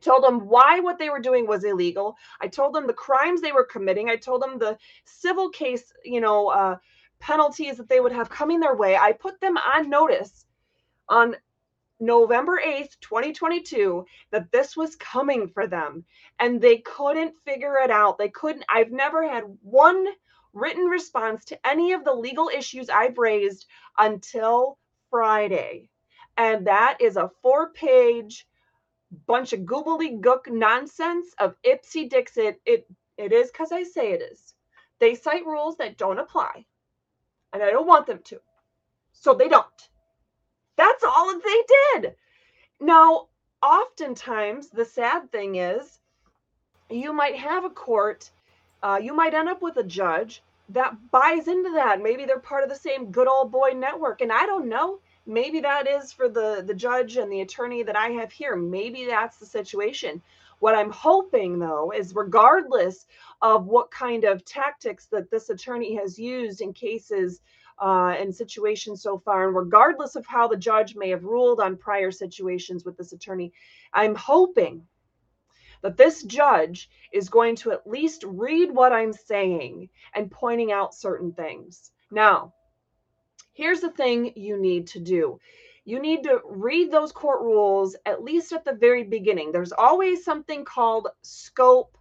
[0.00, 2.16] told them why what they were doing was illegal.
[2.40, 4.08] I told them the crimes they were committing.
[4.08, 6.76] I told them the civil case, you know, uh,
[7.18, 8.96] penalties that they would have coming their way.
[8.96, 10.46] I put them on notice
[11.08, 11.36] on
[12.00, 16.04] November 8th, 2022, that this was coming for them.
[16.38, 18.16] And they couldn't figure it out.
[18.16, 18.64] They couldn't.
[18.70, 20.06] I've never had one
[20.54, 23.66] written response to any of the legal issues I've raised
[23.98, 24.78] until
[25.10, 25.88] Friday.
[26.36, 28.46] And that is a four page
[29.26, 32.60] bunch of gobbledygook nonsense of ipse dixit.
[32.64, 34.54] It it is because I say it is.
[34.98, 36.64] They cite rules that don't apply,
[37.52, 38.40] and I don't want them to,
[39.12, 39.66] so they don't.
[40.76, 42.14] That's all that they did.
[42.80, 43.28] Now,
[43.62, 45.98] oftentimes, the sad thing is,
[46.88, 48.30] you might have a court,
[48.82, 52.02] uh, you might end up with a judge that buys into that.
[52.02, 55.60] Maybe they're part of the same good old boy network, and I don't know maybe
[55.60, 58.56] that is for the the judge and the attorney that i have here.
[58.56, 60.22] Maybe that's the situation.
[60.58, 63.06] What i'm hoping though is regardless
[63.42, 67.40] of what kind of tactics that this attorney has used in cases
[67.80, 71.78] uh, and situations so far and regardless of how the judge may have ruled on
[71.78, 73.50] prior situations with this attorney
[73.94, 74.86] i'm hoping
[75.82, 80.94] that this judge is going to at least read what i'm saying and pointing out
[80.94, 81.92] certain things.
[82.10, 82.52] Now
[83.60, 85.38] here's the thing you need to do
[85.84, 89.50] you need to read those court rules at least at the very beginning.
[89.50, 91.96] There's always something called scope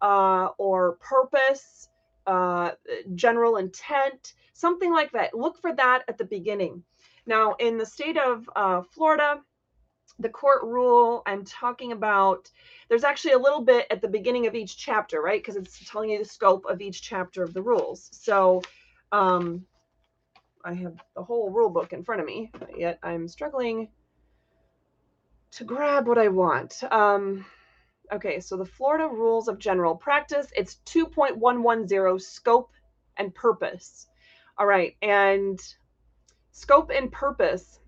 [0.00, 1.88] uh, or purpose,
[2.26, 2.72] uh,
[3.14, 5.34] general intent, something like that.
[5.34, 6.84] Look for that at the beginning.
[7.26, 9.40] Now, in the state of uh, Florida,
[10.18, 12.50] the court rule I'm talking about,
[12.88, 15.40] there's actually a little bit at the beginning of each chapter, right?
[15.40, 18.08] Because it's telling you the scope of each chapter of the rules.
[18.12, 18.62] So,
[19.10, 19.64] um,
[20.64, 23.88] I have the whole rule book in front of me, yet I'm struggling
[25.52, 26.82] to grab what I want.
[26.90, 27.44] Um,
[28.12, 32.70] okay, so the Florida Rules of General Practice, it's 2.110 scope
[33.16, 34.06] and purpose.
[34.56, 35.60] All right, and
[36.52, 37.80] scope and purpose.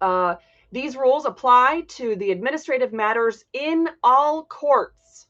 [0.00, 0.36] Uh,
[0.72, 5.26] these rules apply to the administrative matters in all courts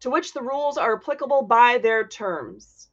[0.00, 2.88] to which the rules are applicable by their terms.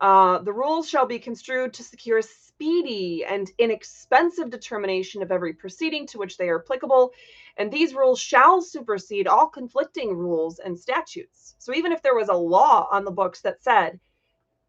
[0.00, 5.52] Uh, the rules shall be construed to secure a speedy and inexpensive determination of every
[5.54, 7.12] proceeding to which they are applicable,
[7.56, 11.56] and these rules shall supersede all conflicting rules and statutes.
[11.58, 14.00] So even if there was a law on the books that said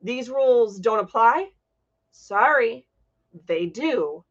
[0.01, 1.51] these rules don't apply,
[2.11, 2.87] sorry,
[3.47, 4.23] they do.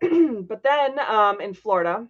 [0.00, 2.08] but then um, in Florida,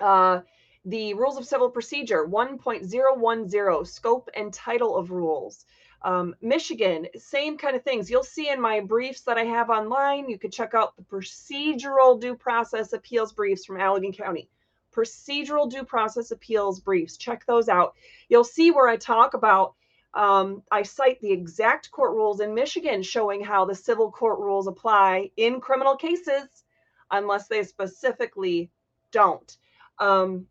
[0.00, 0.40] Uh,
[0.84, 5.64] the Rules of Civil Procedure 1.010, Scope and Title of Rules.
[6.02, 8.10] Um, Michigan, same kind of things.
[8.10, 10.28] You'll see in my briefs that I have online.
[10.28, 14.48] You could check out the procedural due process appeals briefs from Allegan County.
[14.94, 17.16] Procedural due process appeals briefs.
[17.16, 17.94] Check those out.
[18.28, 19.74] You'll see where I talk about,
[20.14, 24.68] um, I cite the exact court rules in Michigan showing how the civil court rules
[24.68, 26.64] apply in criminal cases
[27.10, 28.70] unless they specifically
[29.10, 29.56] don't.
[29.98, 30.46] Um,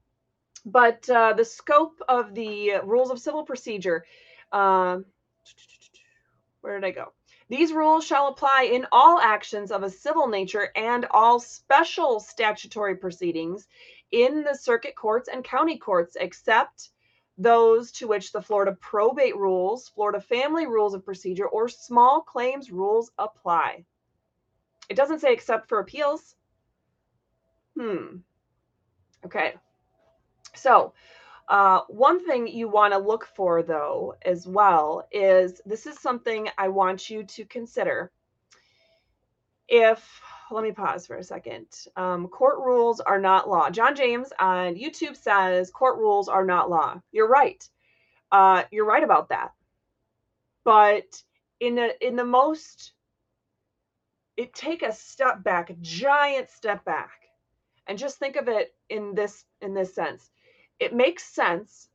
[0.65, 4.03] but uh, the scope of the rules of civil procedure.
[4.51, 4.99] Uh,
[6.61, 7.13] where did I go?
[7.49, 12.95] These rules shall apply in all actions of a civil nature and all special statutory
[12.95, 13.67] proceedings
[14.11, 16.89] in the circuit courts and county courts, except
[17.37, 22.71] those to which the Florida probate rules, Florida family rules of procedure, or small claims
[22.71, 23.85] rules apply.
[24.89, 26.35] It doesn't say except for appeals.
[27.77, 28.17] Hmm.
[29.25, 29.53] Okay.
[30.55, 30.93] So,
[31.47, 36.49] uh, one thing you want to look for, though, as well, is this is something
[36.57, 38.11] I want you to consider.
[39.69, 40.05] If,
[40.51, 41.67] let me pause for a second.
[41.95, 43.69] Um, court rules are not law.
[43.69, 47.01] John James on YouTube says court rules are not law.
[47.11, 47.67] You're right.
[48.31, 49.51] Uh, you're right about that.
[50.65, 51.21] But
[51.61, 52.91] in the in the most,
[54.35, 57.29] it take a step back, a giant step back,
[57.87, 60.29] and just think of it in this in this sense
[60.79, 61.89] it makes sense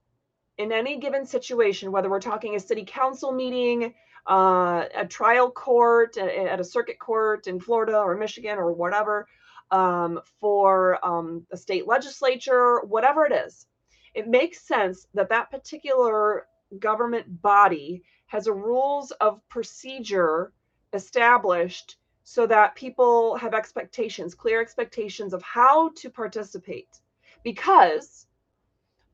[0.59, 3.95] in any given situation, whether we're talking a city council meeting,
[4.29, 9.27] uh, a trial court at a circuit court in Florida or Michigan or whatever,
[9.71, 13.67] um, for um, a state legislature, whatever it is,
[14.15, 16.47] it makes sense that that particular
[16.79, 20.53] government body has a rules of procedure
[20.93, 27.01] established so that people have expectations, clear expectations of how to participate.
[27.43, 28.27] Because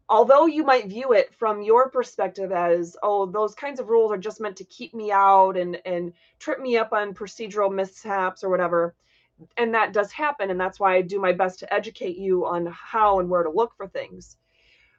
[0.09, 4.19] although you might view it from your perspective as oh those kinds of rules are
[4.19, 8.49] just meant to keep me out and and trip me up on procedural mishaps or
[8.49, 8.95] whatever
[9.57, 12.67] and that does happen and that's why i do my best to educate you on
[12.67, 14.37] how and where to look for things.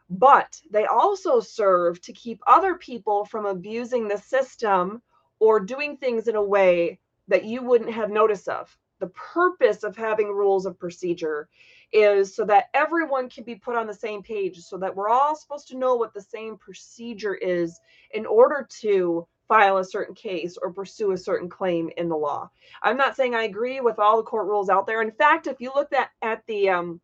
[0.10, 5.02] But they also serve to keep other people from abusing the system
[5.40, 8.76] or doing things in a way that you wouldn't have notice of.
[9.00, 11.48] The purpose of having rules of procedure
[11.92, 15.36] is so that everyone can be put on the same page so that we're all
[15.36, 17.80] supposed to know what the same procedure is
[18.12, 22.50] in order to file a certain case or pursue a certain claim in the law.
[22.84, 25.02] I'm not saying I agree with all the court rules out there.
[25.02, 27.02] In fact, if you look at, at the um,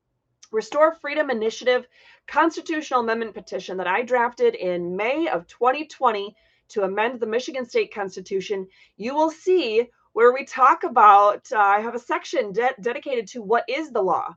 [0.52, 1.88] Restore Freedom Initiative
[2.28, 6.36] constitutional amendment petition that I drafted in May of 2020
[6.70, 8.68] to amend the Michigan State Constitution,
[8.98, 13.42] you will see where we talk about, uh, I have a section de- dedicated to
[13.42, 14.36] what is the law.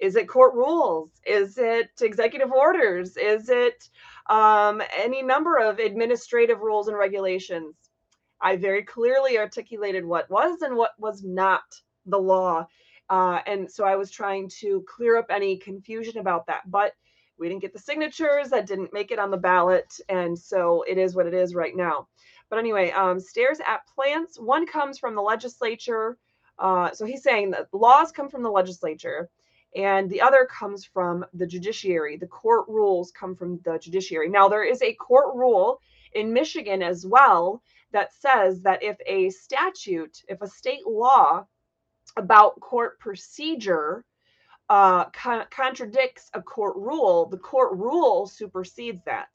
[0.00, 1.10] Is it court rules?
[1.26, 3.16] Is it executive orders?
[3.16, 3.88] Is it
[4.28, 7.74] um, any number of administrative rules and regulations?
[8.40, 11.62] I very clearly articulated what was and what was not
[12.06, 12.66] the law.
[13.08, 16.62] Uh, and so I was trying to clear up any confusion about that.
[16.70, 16.92] But
[17.38, 19.92] we didn't get the signatures, that didn't make it on the ballot.
[20.08, 22.08] And so it is what it is right now.
[22.50, 26.18] But anyway, um, stairs at plants, one comes from the legislature.
[26.58, 29.28] Uh, so he's saying that laws come from the legislature
[29.74, 32.16] and the other comes from the judiciary.
[32.16, 34.28] The court rules come from the judiciary.
[34.28, 35.80] Now, there is a court rule
[36.12, 41.46] in Michigan as well that says that if a statute, if a state law
[42.16, 44.04] about court procedure
[44.68, 49.28] uh, con- contradicts a court rule, the court rule supersedes that.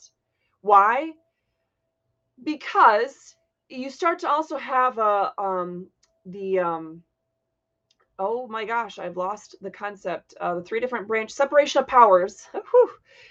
[0.61, 1.11] Why?
[2.43, 3.35] Because
[3.67, 5.87] you start to also have a um,
[6.25, 7.03] the um,
[8.19, 10.35] oh my gosh, I've lost the concept.
[10.39, 12.89] Uh, the three different branch separation of powers, Whew.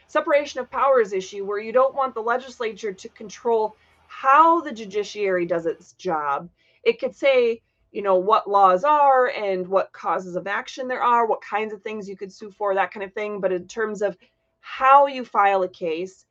[0.08, 5.44] separation of powers issue, where you don't want the legislature to control how the judiciary
[5.44, 6.48] does its job.
[6.82, 7.60] It could say,
[7.92, 11.82] you know, what laws are and what causes of action there are, what kinds of
[11.82, 13.40] things you could sue for, that kind of thing.
[13.40, 14.16] But in terms of
[14.60, 16.24] how you file a case,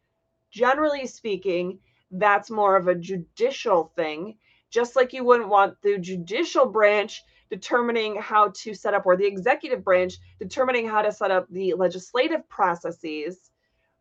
[0.49, 1.77] generally speaking,
[2.09, 4.38] that's more of a judicial thing.
[4.71, 9.25] Just like you wouldn't want the judicial branch determining how to set up, or the
[9.25, 13.51] executive branch determining how to set up the legislative processes,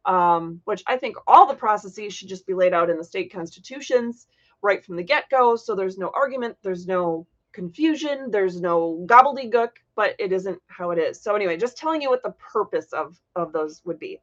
[0.04, 3.32] um, which I think all the processes should just be laid out in the state
[3.32, 4.26] constitutions
[4.62, 5.56] right from the get go.
[5.56, 10.98] So there's no argument, there's no confusion, there's no gobbledygook, but it isn't how it
[10.98, 11.20] is.
[11.20, 14.20] So anyway, just telling you what the purpose of of those would be.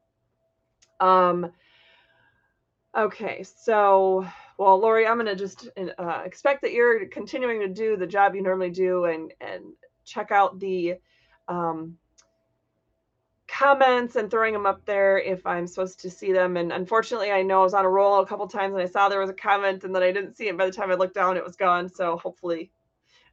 [0.99, 1.51] Um,
[2.95, 4.25] okay, so
[4.63, 8.35] well, Lori, I'm going to just uh, expect that you're continuing to do the job
[8.35, 9.63] you normally do and and
[10.05, 10.95] check out the
[11.47, 11.97] um,
[13.47, 16.57] comments and throwing them up there if I'm supposed to see them.
[16.57, 19.09] And unfortunately, I know I was on a roll a couple times and I saw
[19.09, 20.57] there was a comment and then I didn't see it.
[20.57, 21.87] By the time I looked down, it was gone.
[21.87, 22.71] So hopefully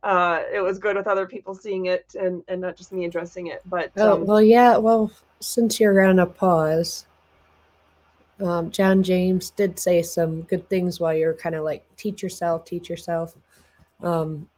[0.02, 3.48] uh, it was good with other people seeing it and, and not just me addressing
[3.48, 3.62] it.
[3.64, 4.76] But Oh, um, well, yeah.
[4.76, 5.10] Well,
[5.40, 7.06] since you're on a pause,
[8.42, 12.64] um, John James did say some good things while you're kind of like teach yourself,
[12.64, 13.34] teach yourself.
[14.02, 14.48] Um,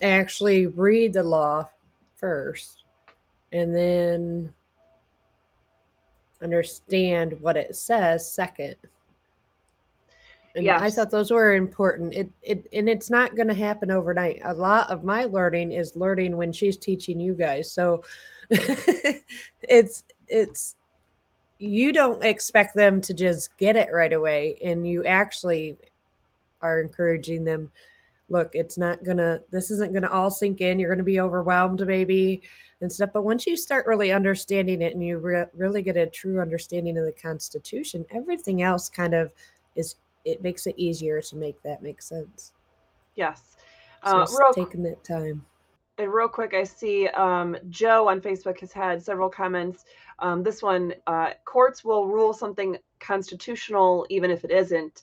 [0.00, 1.68] actually read the law
[2.16, 2.84] first
[3.52, 4.52] and then
[6.42, 8.76] understand what it says second.
[10.54, 12.12] And I thought those were important.
[12.12, 14.40] It it and it's not going to happen overnight.
[14.44, 17.72] A lot of my learning is learning when she's teaching you guys.
[17.72, 18.04] So
[18.50, 20.76] it's it's
[21.62, 25.78] you don't expect them to just get it right away and you actually
[26.60, 27.70] are encouraging them
[28.28, 32.42] look it's not gonna this isn't gonna all sink in you're gonna be overwhelmed maybe
[32.80, 33.10] and stuff.
[33.14, 36.98] But once you start really understanding it and you re- really get a true understanding
[36.98, 39.30] of the constitution everything else kind of
[39.76, 39.94] is
[40.24, 42.52] it makes it easier to make that make sense.
[43.14, 43.56] Yes.
[44.02, 45.44] Uh, it's real taking that time
[46.02, 49.84] And real quick, I see um, Joe on Facebook has had several comments.
[50.18, 55.02] Um, this one, uh, courts will rule something constitutional even if it isn't,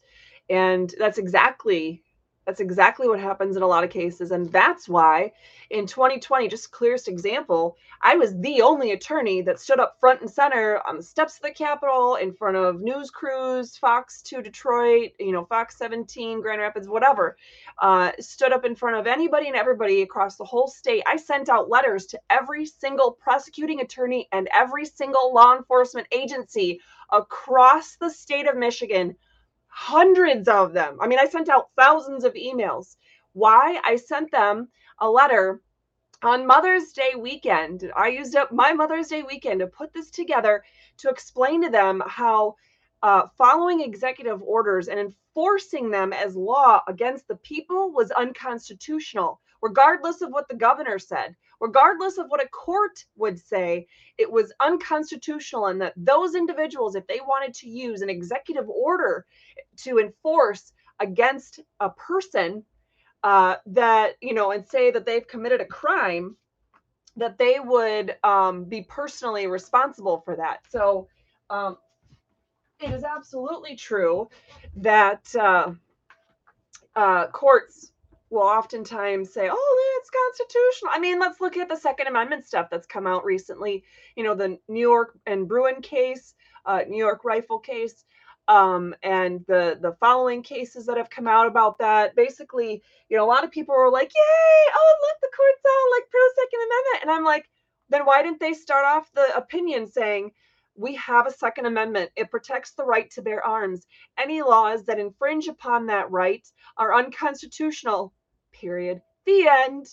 [0.49, 2.03] and that's exactly
[2.49, 5.31] that's exactly what happens in a lot of cases, and that's why
[5.69, 10.29] in 2020, just clearest example, I was the only attorney that stood up front and
[10.29, 15.11] center on the steps of the Capitol in front of news crews, Fox 2 Detroit,
[15.19, 17.37] you know, Fox 17, Grand Rapids, whatever
[17.83, 21.03] uh, stood up in front of anybody and everybody across the whole state.
[21.05, 26.81] I sent out letters to every single prosecuting attorney and every single law enforcement agency
[27.11, 29.15] across the state of Michigan,
[29.69, 30.97] hundreds of them.
[30.99, 32.97] I mean, I sent out thousands of emails.
[33.33, 33.79] Why?
[33.85, 34.67] I sent them
[34.99, 35.61] a letter
[36.21, 37.89] on Mother's Day weekend.
[37.95, 40.63] I used up my Mother's Day weekend to put this together
[40.97, 42.55] to explain to them how
[43.01, 50.21] uh, following executive orders and enforcing them as law against the people was unconstitutional, regardless
[50.21, 53.87] of what the governor said, regardless of what a court would say.
[54.17, 59.25] It was unconstitutional, and that those individuals, if they wanted to use an executive order
[59.77, 62.63] to enforce against a person,
[63.23, 66.35] uh, that you know, and say that they've committed a crime,
[67.17, 70.59] that they would um, be personally responsible for that.
[70.69, 71.07] So.
[71.49, 71.77] Um,
[72.79, 74.29] it is absolutely true
[74.77, 75.71] that uh,
[76.95, 77.91] uh, courts
[78.29, 82.69] will oftentimes say, "Oh, it's constitutional." I mean, let's look at the Second Amendment stuff
[82.69, 83.83] that's come out recently.
[84.15, 88.05] You know, the New York and Bruen case, uh, New York rifle case,
[88.47, 92.15] um, and the the following cases that have come out about that.
[92.15, 94.71] Basically, you know, a lot of people were like, "Yay!
[94.75, 97.49] Oh, look, the courts out like pro Second Amendment," and I'm like,
[97.89, 100.31] then why didn't they start off the opinion saying?
[100.75, 102.11] We have a Second Amendment.
[102.15, 103.85] It protects the right to bear arms.
[104.17, 108.13] Any laws that infringe upon that right are unconstitutional.
[108.59, 109.01] Period.
[109.25, 109.87] The end.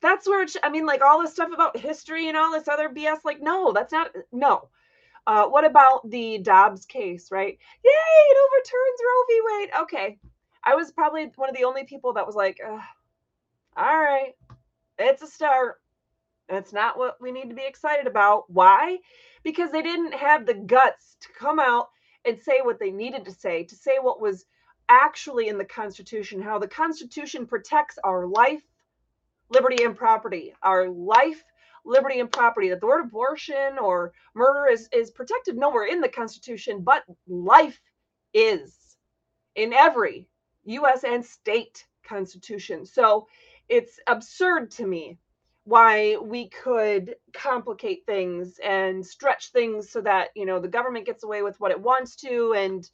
[0.00, 3.18] That's where I mean, like all this stuff about history and all this other BS.
[3.24, 4.10] Like, no, that's not.
[4.32, 4.68] No.
[5.26, 7.58] Uh, what about the Dobbs case, right?
[7.84, 9.40] Yay, it overturns Roe v.
[9.46, 9.70] Wade.
[9.82, 10.18] Okay.
[10.62, 12.80] I was probably one of the only people that was like, "Ugh,
[13.76, 14.34] all right,
[14.98, 15.80] it's a start.
[16.48, 18.50] It's not what we need to be excited about.
[18.50, 18.98] Why?
[19.42, 21.88] Because they didn't have the guts to come out
[22.24, 24.46] and say what they needed to say, to say what was
[24.88, 28.62] actually in the Constitution, how the Constitution protects our life,
[29.48, 30.54] liberty, and property.
[30.62, 31.42] Our life,
[31.84, 32.68] liberty, and property.
[32.68, 37.80] That the word abortion or murder is, is protected nowhere in the Constitution, but life
[38.32, 38.96] is
[39.54, 40.28] in every
[40.64, 42.84] US and state constitution.
[42.86, 43.28] So
[43.68, 45.18] it's absurd to me
[45.64, 51.24] why we could complicate things and stretch things so that you know the government gets
[51.24, 52.90] away with what it wants to and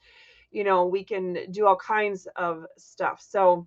[0.50, 3.24] you know we can do all kinds of stuff.
[3.26, 3.66] So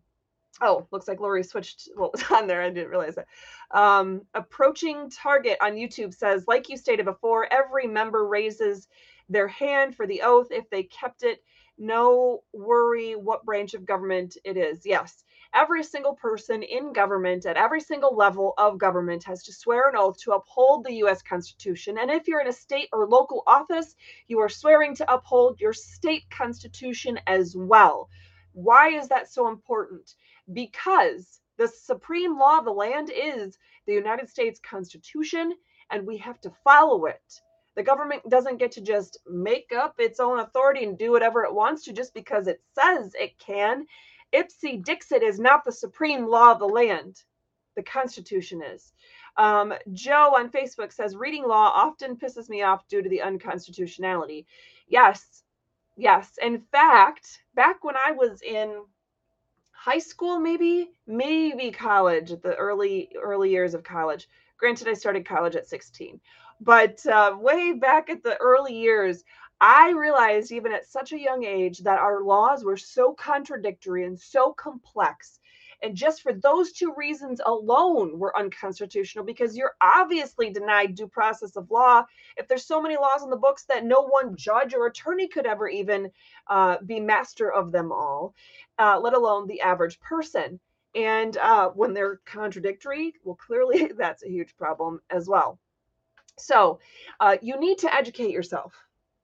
[0.61, 3.25] oh looks like lori switched what was on there i didn't realize that
[3.71, 8.87] um, approaching target on youtube says like you stated before every member raises
[9.29, 11.43] their hand for the oath if they kept it.
[11.77, 14.85] No worry what branch of government it is.
[14.85, 15.23] Yes
[15.53, 19.95] every single person in government at every single level of government has to swear an
[19.95, 21.97] oath to uphold the US Constitution.
[21.99, 23.95] And if you're in a state or local office,
[24.27, 28.09] you are swearing to uphold your state constitution as well.
[28.53, 30.15] Why is that so important?
[30.51, 35.53] Because the supreme law of the land is the United States Constitution,
[35.91, 37.41] and we have to follow it.
[37.75, 41.53] The government doesn't get to just make up its own authority and do whatever it
[41.53, 43.87] wants to just because it says it can.
[44.33, 47.23] Ipse Dixit is not the supreme law of the land.
[47.75, 48.93] the Constitution is.
[49.37, 54.45] Um, Joe on Facebook says reading law often pisses me off due to the unconstitutionality.
[54.87, 55.43] Yes,
[55.97, 56.31] yes.
[56.41, 58.83] In fact, back when I was in
[59.71, 64.29] high school, maybe, maybe college, the early early years of college.
[64.59, 66.19] Granted, I started college at 16,
[66.61, 69.23] but uh, way back at the early years,
[69.65, 74.19] I realized even at such a young age that our laws were so contradictory and
[74.19, 75.39] so complex.
[75.81, 81.55] And just for those two reasons alone were unconstitutional because you're obviously denied due process
[81.55, 82.03] of law.
[82.35, 85.45] If there's so many laws in the books that no one judge or attorney could
[85.45, 86.11] ever even
[86.47, 88.35] uh, be master of them all
[88.79, 90.59] uh, let alone the average person.
[90.93, 95.57] And uh, when they're contradictory well clearly that's a huge problem as well.
[96.37, 96.79] So
[97.21, 98.73] uh, you need to educate yourself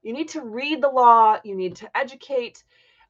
[0.02, 2.64] you need to read the law you need to educate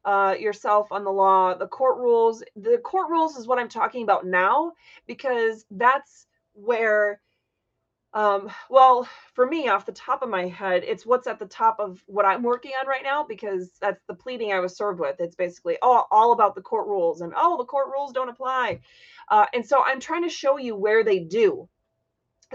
[0.04, 2.42] uh, yourself on the law, the court rules.
[2.56, 4.72] The court rules is what I'm talking about now
[5.06, 7.20] because that's where,
[8.14, 11.80] um, well, for me, off the top of my head, it's what's at the top
[11.80, 15.16] of what I'm working on right now because that's the pleading I was served with.
[15.20, 18.80] It's basically all, all about the court rules and oh, the court rules don't apply.
[19.28, 21.68] Uh, and so I'm trying to show you where they do.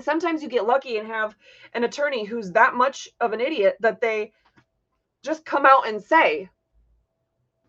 [0.02, 1.36] Sometimes you get lucky and have
[1.74, 4.34] an attorney who's that much of an idiot that they
[5.24, 6.50] just come out and say,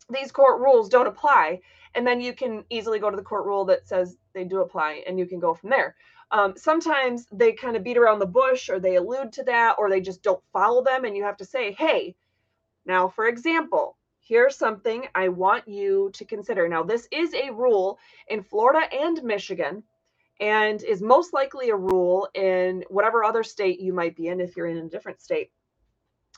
[0.09, 1.61] these court rules don't apply.
[1.95, 5.03] And then you can easily go to the court rule that says they do apply
[5.07, 5.95] and you can go from there.
[6.31, 9.89] Um, sometimes they kind of beat around the bush or they allude to that or
[9.89, 12.15] they just don't follow them and you have to say hey
[12.85, 16.67] now for example here's something i want you to consider.
[16.67, 17.97] Now this is a rule
[18.27, 19.83] in florida and michigan
[20.39, 24.57] and is most likely a rule in whatever other state you might be in if
[24.57, 25.47] you're in a different state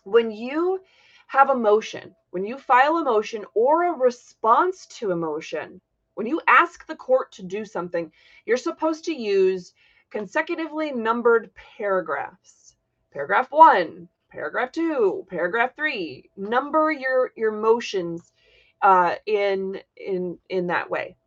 [0.06, 0.82] when you
[1.28, 5.82] have a motion, when you file a motion or a response to a motion,
[6.16, 8.12] when you ask the court to do something,
[8.46, 9.74] you're supposed to use
[10.12, 12.76] consecutively numbered paragraphs.
[13.14, 16.30] Paragraph one, paragraph two, paragraph three.
[16.38, 18.34] Number your your motions
[18.82, 21.18] uh, in in in that way.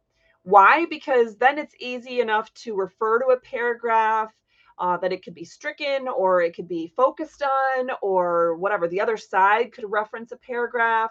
[0.44, 0.86] Why?
[0.86, 4.32] Because then it's easy enough to refer to a paragraph
[4.78, 8.88] uh, that it could be stricken or it could be focused on or whatever.
[8.88, 11.10] The other side could reference a paragraph.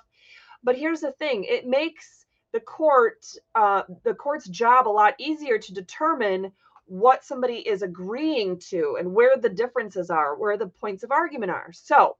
[0.64, 3.26] But here's the thing it makes the court
[3.56, 6.52] uh, the court's job a lot easier to determine
[6.86, 11.52] what somebody is agreeing to and where the differences are where the points of argument
[11.52, 12.18] are so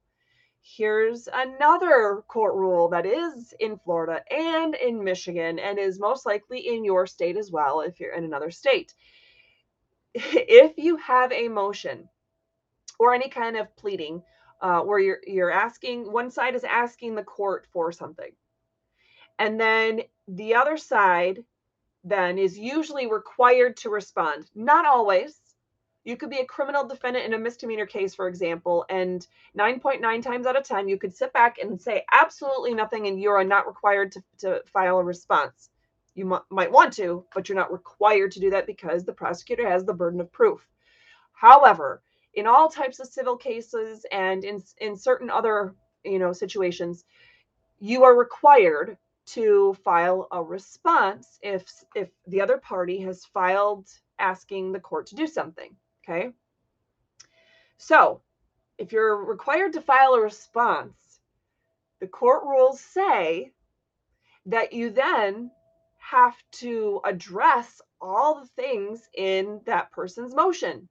[0.62, 6.68] here's another court rule that is in Florida and in Michigan and is most likely
[6.68, 8.94] in your state as well if you're in another state.
[10.14, 12.10] If you have a motion
[13.00, 14.22] or any kind of pleading
[14.62, 18.32] uh, where you're you're asking one side is asking the court for something
[19.40, 21.44] and then the other side
[22.04, 25.40] then is usually required to respond not always
[26.04, 29.28] you could be a criminal defendant in a misdemeanor case for example and
[29.58, 33.44] 9.9 times out of 10 you could sit back and say absolutely nothing and you're
[33.44, 35.70] not required to, to file a response
[36.16, 39.68] you m- might want to, but you're not required to do that because the prosecutor
[39.68, 40.68] has the burden of proof.
[41.34, 42.02] However,
[42.34, 47.06] in all types of civil cases and in, in certain other you know situations,
[47.80, 48.98] you are required
[49.28, 53.88] to file a response if if the other party has filed
[54.20, 55.76] asking the court to do something.
[56.04, 56.32] Okay.
[57.78, 58.22] So
[58.78, 61.20] if you're required to file a response,
[62.00, 63.52] the court rules say
[64.48, 65.52] that you then
[66.00, 70.90] have to address all the things in that person's motion.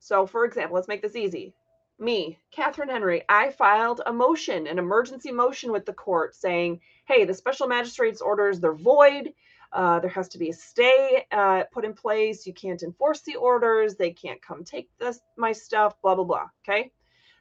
[0.00, 1.54] So, for example, let's make this easy.
[1.98, 7.24] Me, Catherine Henry, I filed a motion, an emergency motion with the court saying, hey,
[7.24, 9.32] the special magistrate's orders, they're void.
[9.74, 12.46] Uh, there has to be a stay uh, put in place.
[12.46, 13.96] You can't enforce the orders.
[13.96, 16.46] They can't come take this, my stuff, blah, blah, blah.
[16.62, 16.92] Okay.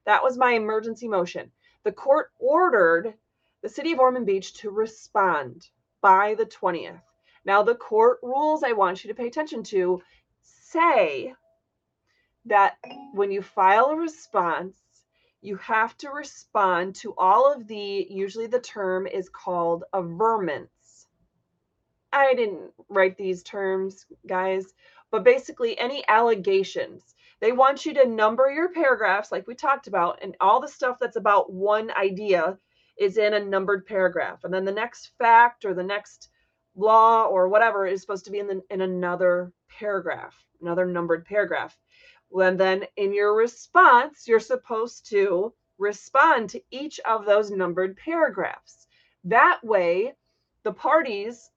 [0.05, 1.51] That was my emergency motion.
[1.83, 3.13] The court ordered
[3.61, 5.69] the city of Ormond Beach to respond
[6.01, 7.01] by the 20th.
[7.45, 10.01] Now, the court rules I want you to pay attention to
[10.41, 11.33] say
[12.45, 12.77] that
[13.13, 14.81] when you file a response,
[15.41, 20.72] you have to respond to all of the, usually the term is called averments.
[22.13, 24.73] I didn't write these terms, guys,
[25.11, 27.15] but basically any allegations.
[27.41, 30.97] They want you to number your paragraphs, like we talked about, and all the stuff
[30.99, 32.57] that's about one idea
[32.97, 34.43] is in a numbered paragraph.
[34.43, 36.29] And then the next fact or the next
[36.75, 41.77] law or whatever is supposed to be in the, in another paragraph, another numbered paragraph.
[42.31, 48.87] And then in your response, you're supposed to respond to each of those numbered paragraphs.
[49.25, 50.13] That way,
[50.63, 51.49] the parties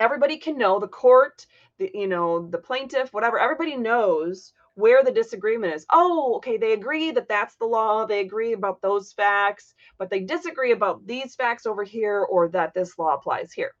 [0.00, 1.46] everybody can know the court,
[1.78, 5.86] the you know, the plaintiff, whatever, everybody knows where the disagreement is.
[5.90, 8.06] Oh, okay, they agree that that's the law.
[8.06, 12.74] They agree about those facts, but they disagree about these facts over here or that
[12.74, 13.74] this law applies here.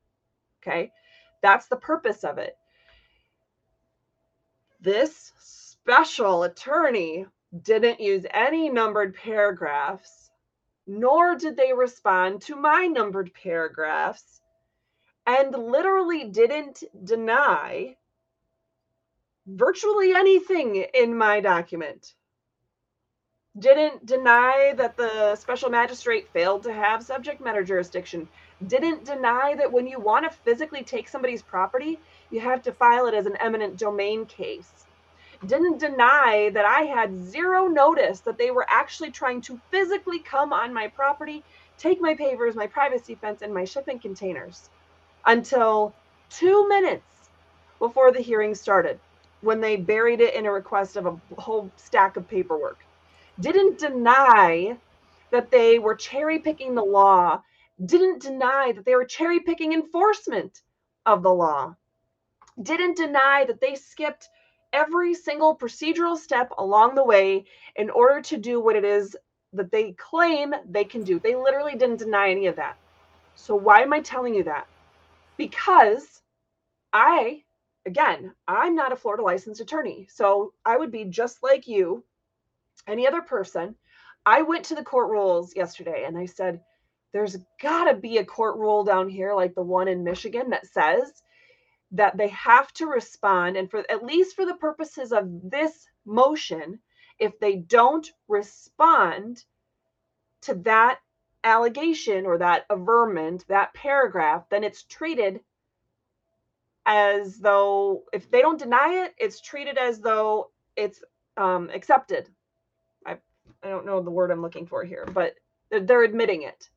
[0.62, 0.92] Okay?
[1.42, 2.54] That's the purpose of it.
[4.80, 7.26] This special attorney
[7.62, 10.30] didn't use any numbered paragraphs,
[10.86, 14.40] nor did they respond to my numbered paragraphs,
[15.30, 17.96] and literally didn't deny
[19.46, 22.14] virtually anything in my document.
[23.56, 28.28] Didn't deny that the special magistrate failed to have subject matter jurisdiction.
[28.66, 32.00] Didn't deny that when you want to physically take somebody's property,
[32.32, 34.84] you have to file it as an eminent domain case.
[35.46, 40.52] Didn't deny that I had zero notice that they were actually trying to physically come
[40.52, 41.44] on my property,
[41.78, 44.68] take my pavers, my privacy fence, and my shipping containers
[45.26, 45.96] until
[46.30, 47.30] two minutes
[47.78, 49.00] before the hearing started
[49.40, 52.80] when they buried it in a request of a whole stack of paperwork.
[53.40, 54.78] Didn't deny
[55.32, 57.42] that they were cherry picking the law,
[57.84, 60.62] didn't deny that they were cherry picking enforcement
[61.06, 61.74] of the law,
[62.62, 64.28] didn't deny that they skipped
[64.72, 67.44] every single procedural step along the way
[67.76, 69.16] in order to do what it is
[69.54, 71.18] that they claim they can do.
[71.20, 72.76] They literally didn't deny any of that.
[73.36, 74.66] So, why am I telling you that?
[75.40, 76.20] Because
[76.92, 77.44] I
[77.86, 80.06] again, I'm not a Florida licensed attorney.
[80.10, 82.04] So I would be just like you,
[82.86, 83.74] any other person.
[84.26, 86.60] I went to the court rules yesterday and I said,
[87.12, 90.66] there's got to be a court rule down here, like the one in Michigan, that
[90.66, 91.10] says
[91.92, 93.56] that they have to respond.
[93.56, 96.78] And for at least for the purposes of this motion,
[97.18, 99.42] if they don't respond
[100.42, 101.00] to that
[101.44, 105.40] allegation or that averment, that paragraph, then it's treated
[106.86, 111.02] as though if they don't deny it, it's treated as though it's
[111.36, 112.28] um, accepted.
[113.06, 113.16] I
[113.62, 115.34] I don't know the word I'm looking for here, but
[115.70, 116.68] they're, they're admitting it.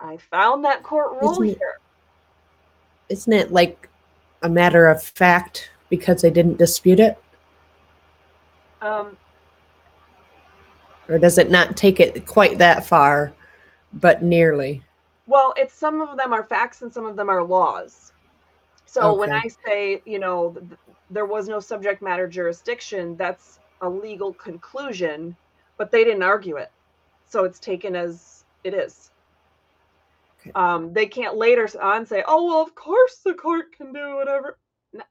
[0.00, 1.78] I found that court rule Isn't it- here.
[3.10, 3.88] Isn't it like
[4.42, 7.18] a matter of fact because they didn't dispute it?
[8.80, 9.16] Um,
[11.08, 13.32] Or does it not take it quite that far,
[13.92, 14.82] but nearly?
[15.26, 18.12] well, it's some of them are facts and some of them are laws.
[18.86, 20.78] So when I say, you know, th- th-
[21.10, 25.34] there was no subject matter jurisdiction, that's a legal conclusion,
[25.76, 26.70] but they didn't argue it.
[27.26, 29.10] So it's taken as it is.
[30.40, 30.52] Okay.
[30.54, 34.58] Um, they can't later on say, oh, well, of course the court can do whatever.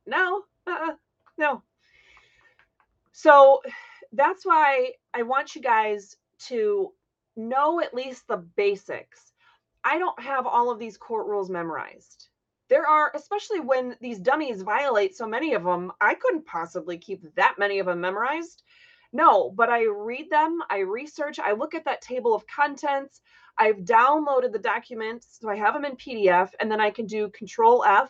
[0.05, 0.93] No, uh-uh,
[1.37, 1.61] no.
[3.11, 3.61] So
[4.13, 6.15] that's why I want you guys
[6.47, 6.91] to
[7.35, 9.33] know at least the basics.
[9.83, 12.29] I don't have all of these court rules memorized.
[12.69, 17.23] There are, especially when these dummies violate so many of them, I couldn't possibly keep
[17.35, 18.63] that many of them memorized.
[19.11, 23.21] No, but I read them, I research, I look at that table of contents.
[23.57, 27.29] I've downloaded the documents, so I have them in PDF, and then I can do
[27.29, 28.09] Control F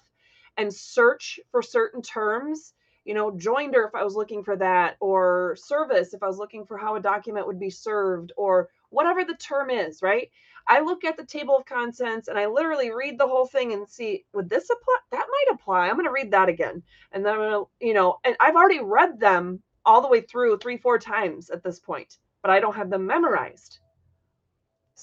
[0.55, 2.73] and search for certain terms.
[3.05, 6.65] You know, joinder if I was looking for that, or service if I was looking
[6.65, 10.29] for how a document would be served, or whatever the term is, right?
[10.67, 13.87] I look at the table of contents and I literally read the whole thing and
[13.87, 14.97] see, would this apply?
[15.11, 15.87] That might apply.
[15.87, 16.81] I'm going to read that again.
[17.11, 20.21] And then I'm going to, you know, and I've already read them all the way
[20.21, 23.79] through three, four times at this point, but I don't have them memorized.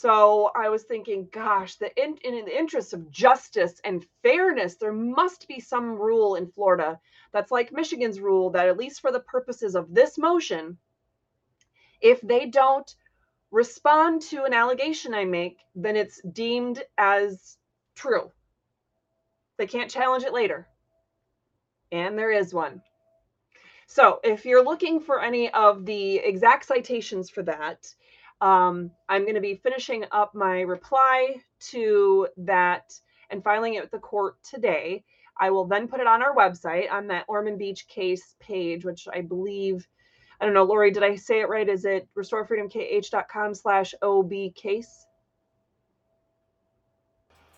[0.01, 4.95] So I was thinking, gosh, the in, in the interest of justice and fairness, there
[4.95, 6.99] must be some rule in Florida
[7.35, 10.79] that's like Michigan's rule that, at least for the purposes of this motion,
[12.01, 12.95] if they don't
[13.51, 17.59] respond to an allegation I make, then it's deemed as
[17.95, 18.33] true.
[19.59, 20.67] They can't challenge it later.
[21.93, 22.81] And there is one.
[23.87, 27.95] So if you're looking for any of the exact citations for that,
[28.41, 31.37] um, I'm going to be finishing up my reply
[31.71, 32.93] to that
[33.31, 35.05] and filing it with the court today.
[35.39, 39.09] I will then put it on our website on that Ormond Beach case page, which
[39.13, 39.87] I believe,
[40.41, 41.69] I don't know, Lori, did I say it right?
[41.69, 45.07] Is it restorefreedomkh.com slash OB case?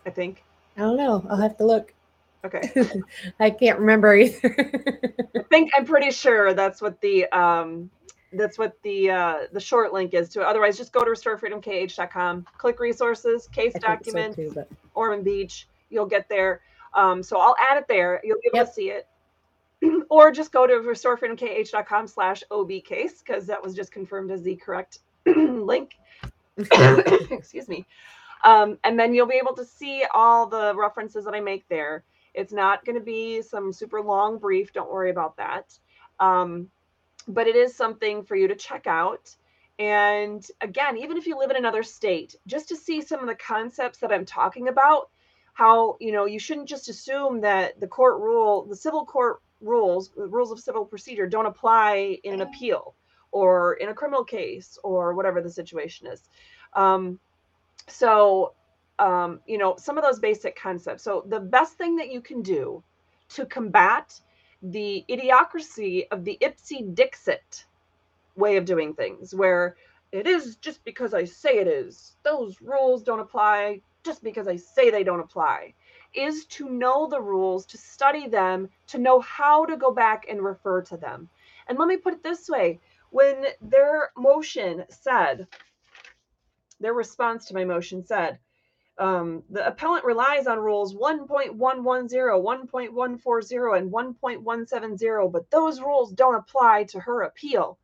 [0.06, 0.44] I think.
[0.76, 1.24] I don't know.
[1.28, 1.92] I'll have to look.
[2.44, 2.72] Okay.
[3.40, 5.20] I can't remember either.
[5.36, 7.90] I think I'm pretty sure that's what the um
[8.32, 10.46] that's what the uh the short link is to it.
[10.46, 15.68] Otherwise, just go to restorefreedomkh.com, click resources, case I think so too, but Ormond Beach.
[15.90, 16.60] You'll get there.
[16.94, 18.20] Um, so I'll add it there.
[18.24, 18.66] You'll be able Yep.
[18.68, 19.06] to see it.
[20.10, 24.56] or just go to restorefreedomkh.com slash OB case because that was just confirmed as the
[24.56, 25.98] correct link.
[26.58, 27.86] Excuse me.
[28.44, 32.04] Um, and then you'll be able to see all the references that I make there.
[32.34, 34.72] It's not going to be some super long brief.
[34.72, 35.78] Don't worry about that.
[36.18, 36.68] Um,
[37.28, 39.34] but it is something for you to check out.
[39.78, 43.34] And again, even if you live in another state, just to see some of the
[43.34, 45.10] concepts that I'm talking about,
[45.54, 50.10] how, you know, you shouldn't just assume that the court rule, the civil court rules,
[50.16, 52.94] the rules of civil procedure don't apply in an appeal
[53.30, 56.22] or in a criminal case or whatever the situation is.
[56.74, 57.18] Um,
[57.88, 58.54] so,
[58.98, 61.02] um, you know, some of those basic concepts.
[61.02, 62.82] So, the best thing that you can do
[63.30, 64.18] to combat
[64.62, 67.66] the idiocracy of the ipse dixit
[68.36, 69.76] way of doing things, where
[70.12, 74.56] it is just because I say it is, those rules don't apply just because I
[74.56, 75.74] say they don't apply,
[76.14, 80.42] is to know the rules, to study them, to know how to go back and
[80.42, 81.28] refer to them.
[81.68, 85.46] And let me put it this way when their motion said,
[86.80, 88.38] their response to my motion said,
[88.98, 96.84] um, the appellant relies on rules 1.110, 1.140, and 1.170, but those rules don't apply
[96.84, 97.78] to her appeal.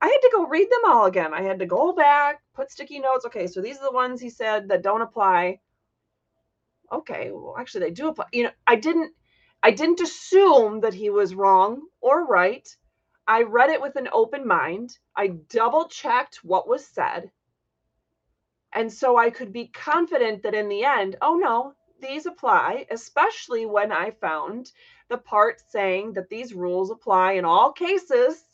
[0.00, 1.32] I had to go read them all again.
[1.32, 3.24] I had to go back, put sticky notes.
[3.24, 5.60] Okay, so these are the ones he said that don't apply.
[6.90, 8.26] Okay, well, actually, they do apply.
[8.32, 9.12] You know, I didn't,
[9.62, 12.68] I didn't assume that he was wrong or right.
[13.28, 14.98] I read it with an open mind.
[15.14, 17.30] I double checked what was said.
[18.72, 23.66] And so I could be confident that in the end, oh no, these apply, especially
[23.66, 24.72] when I found
[25.08, 28.44] the part saying that these rules apply in all cases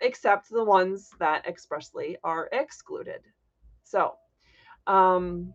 [0.00, 3.20] except the ones that expressly are excluded.
[3.84, 4.14] So,
[4.86, 5.54] um,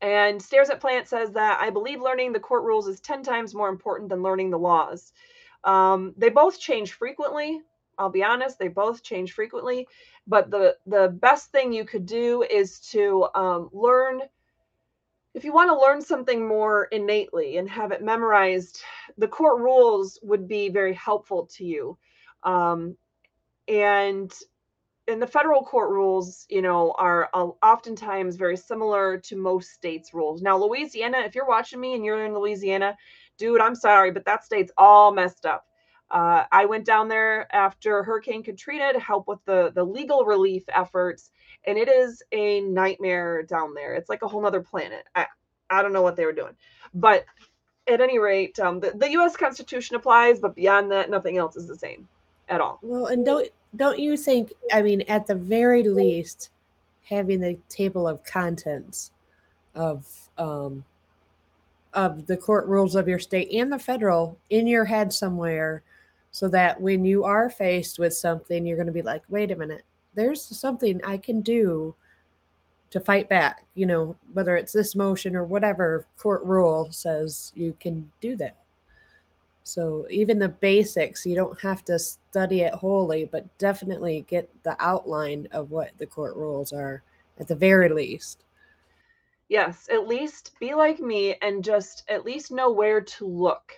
[0.00, 3.54] and Stares at Plant says that I believe learning the court rules is 10 times
[3.54, 5.12] more important than learning the laws.
[5.64, 7.60] Um, they both change frequently.
[8.00, 9.86] I'll be honest, they both change frequently.
[10.26, 14.22] But the, the best thing you could do is to um, learn,
[15.34, 18.80] if you want to learn something more innately and have it memorized,
[19.18, 21.98] the court rules would be very helpful to you.
[22.42, 22.96] Um,
[23.68, 24.32] and
[25.08, 30.14] and the federal court rules you know are uh, oftentimes very similar to most states
[30.14, 32.96] rules now louisiana if you're watching me and you're in louisiana
[33.38, 35.64] dude i'm sorry but that state's all messed up
[36.10, 40.64] uh, i went down there after hurricane katrina to help with the the legal relief
[40.68, 41.30] efforts
[41.64, 43.94] and it is a nightmare down there.
[43.94, 45.04] It's like a whole other planet.
[45.14, 45.26] I,
[45.68, 46.56] I don't know what they were doing.
[46.94, 47.24] But
[47.88, 51.66] at any rate um, the, the us constitution applies but beyond that nothing else is
[51.66, 52.06] the same
[52.48, 52.78] at all.
[52.82, 56.50] Well and don't don't you think i mean at the very least
[57.08, 59.12] having the table of contents
[59.74, 60.06] of
[60.38, 60.84] um
[61.94, 65.82] of the court rules of your state and the federal in your head somewhere
[66.32, 69.56] so that when you are faced with something you're going to be like wait a
[69.56, 69.82] minute
[70.14, 71.94] there's something i can do
[72.90, 77.76] to fight back you know whether it's this motion or whatever court rule says you
[77.80, 78.56] can do that
[79.70, 84.76] so even the basics, you don't have to study it wholly, but definitely get the
[84.80, 87.02] outline of what the court rules are
[87.38, 88.44] at the very least.
[89.48, 93.72] Yes, at least be like me and just at least know where to look.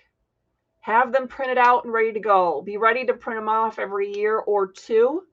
[0.83, 2.63] Have them printed out and ready to go.
[2.63, 5.25] Be ready to print them off every year or two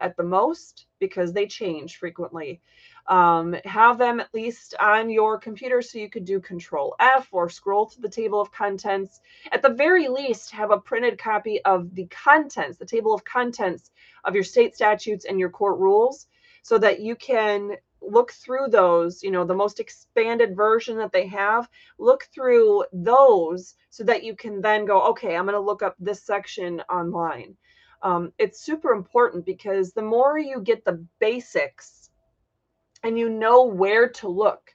[0.00, 2.60] at the most because they change frequently
[3.08, 7.48] um, have them at least on your computer so you could do control F or
[7.48, 9.20] scroll to the table of contents.
[9.50, 13.90] At the very least, have a printed copy of the contents, the table of contents
[14.24, 16.26] of your state statutes and your court rules
[16.62, 21.26] so that you can look through those, you know, the most expanded version that they
[21.26, 21.68] have,
[21.98, 25.96] look through those so that you can then go, okay, I'm going to look up
[25.98, 27.56] this section online.
[28.02, 32.10] Um, it's super important because the more you get the basics
[33.02, 34.74] and you know where to look,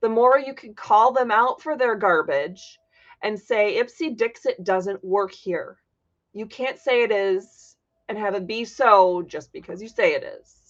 [0.00, 2.78] the more you can call them out for their garbage
[3.22, 5.78] and say, Ipse Dixit doesn't work here.
[6.32, 7.76] You can't say it is
[8.08, 10.63] and have it be so just because you say it is.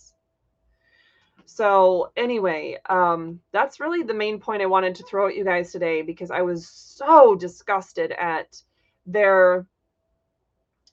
[1.47, 5.72] So, anyway, um, that's really the main point I wanted to throw at you guys
[5.72, 8.61] today because I was so disgusted at
[9.07, 9.66] their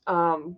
[0.06, 0.56] um,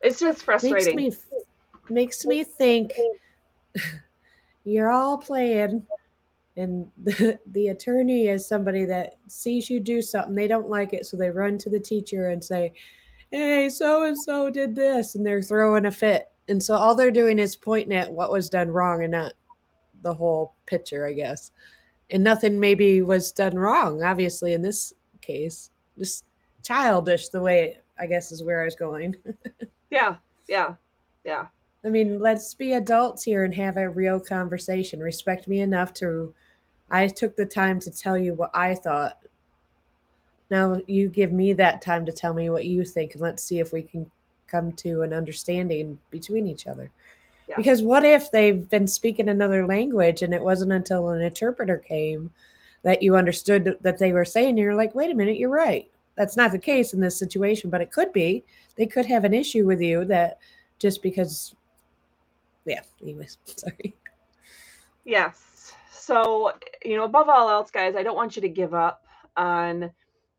[0.00, 0.96] it's just frustrating.
[0.96, 2.92] Makes me makes me think
[4.64, 5.86] you're all playing
[6.56, 11.06] and the, the attorney is somebody that sees you do something they don't like it
[11.06, 12.72] so they run to the teacher and say
[13.30, 17.10] hey so and so did this and they're throwing a fit and so all they're
[17.10, 19.32] doing is pointing at what was done wrong and not
[20.02, 21.50] the whole picture i guess
[22.10, 26.24] and nothing maybe was done wrong obviously in this case just
[26.62, 29.14] childish the way i guess is where i was going
[29.90, 30.16] yeah
[30.48, 30.74] yeah
[31.24, 31.46] yeah
[31.86, 34.98] I mean, let's be adults here and have a real conversation.
[34.98, 36.34] Respect me enough to
[36.90, 39.18] I took the time to tell you what I thought.
[40.50, 43.60] Now you give me that time to tell me what you think and let's see
[43.60, 44.10] if we can
[44.48, 46.90] come to an understanding between each other.
[47.48, 47.56] Yeah.
[47.56, 52.30] Because what if they've been speaking another language and it wasn't until an interpreter came
[52.82, 55.90] that you understood that they were saying, you're like, wait a minute, you're right.
[56.16, 58.44] That's not the case in this situation, but it could be.
[58.76, 60.38] They could have an issue with you that
[60.78, 61.54] just because,
[62.64, 63.94] yeah, anyways, sorry.
[65.04, 65.72] Yes.
[65.92, 66.52] So,
[66.84, 69.04] you know, above all else, guys, I don't want you to give up
[69.36, 69.90] on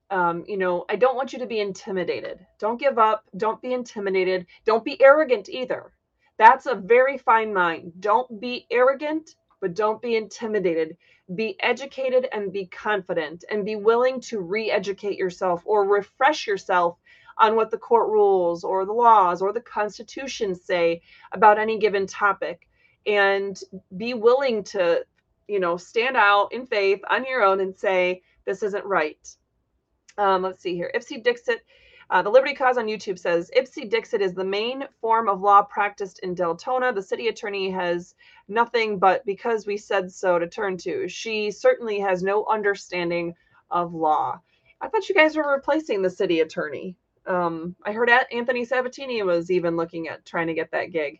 [0.10, 2.46] um, you know, I don't want you to be intimidated.
[2.60, 3.26] Don't give up.
[3.36, 4.46] Don't be intimidated.
[4.66, 5.92] Don't be arrogant either.
[6.38, 7.92] That's a very fine line.
[8.00, 10.96] Don't be arrogant, but don't be intimidated.
[11.36, 16.98] Be educated and be confident and be willing to re educate yourself or refresh yourself
[17.38, 21.02] on what the court rules or the laws or the Constitution say
[21.34, 22.68] about any given topic.
[23.06, 23.60] And
[23.96, 25.06] be willing to,
[25.48, 29.18] you know, stand out in faith on your own and say, this isn't right
[30.18, 30.92] um, let's see here.
[30.94, 31.66] Ipse Dixit,
[32.10, 35.62] uh, the Liberty Cause on YouTube says Ipse Dixit is the main form of law
[35.62, 36.94] practiced in Deltona.
[36.94, 38.16] The city attorney has
[38.48, 41.08] nothing but because we said so to turn to.
[41.08, 43.36] She certainly has no understanding
[43.70, 44.40] of law.
[44.80, 46.96] I thought you guys were replacing the city attorney.
[47.26, 51.20] Um, I heard Anthony Sabatini was even looking at trying to get that gig.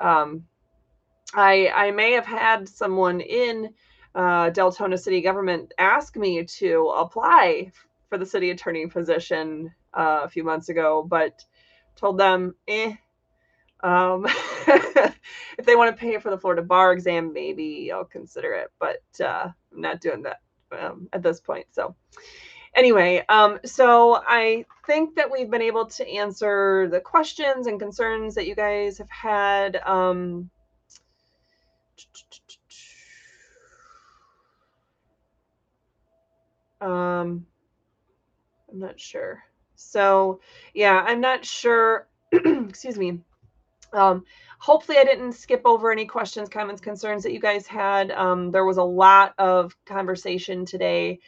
[0.00, 0.44] Um,
[1.34, 3.70] I I may have had someone in
[4.14, 7.70] uh, Deltona city government ask me to apply
[8.08, 11.44] for the city attorney position uh, a few months ago, but
[11.96, 12.94] told them, eh.
[13.80, 14.26] Um,
[15.58, 19.02] if they want to pay for the Florida bar exam, maybe I'll consider it, but
[19.20, 20.38] uh, I'm not doing that
[20.72, 21.66] um, at this point.
[21.72, 21.94] So,
[22.74, 28.34] anyway, um, so I think that we've been able to answer the questions and concerns
[28.34, 29.76] that you guys have had.
[29.76, 30.50] Um,
[36.80, 37.46] um,
[38.76, 39.42] I'm not sure.
[39.74, 40.40] So,
[40.74, 42.08] yeah, I'm not sure.
[42.32, 43.20] Excuse me.
[43.94, 44.24] Um,
[44.58, 48.10] hopefully, I didn't skip over any questions, comments, concerns that you guys had.
[48.10, 51.20] Um, there was a lot of conversation today.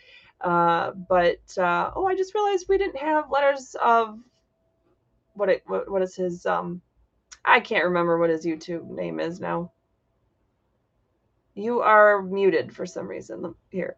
[0.42, 4.18] Uh, but uh, oh, I just realized we didn't have letters of
[5.32, 6.82] what it what, what is his um
[7.44, 9.72] I can't remember what his YouTube name is now.
[11.54, 13.54] You are muted for some reason.
[13.70, 13.96] Here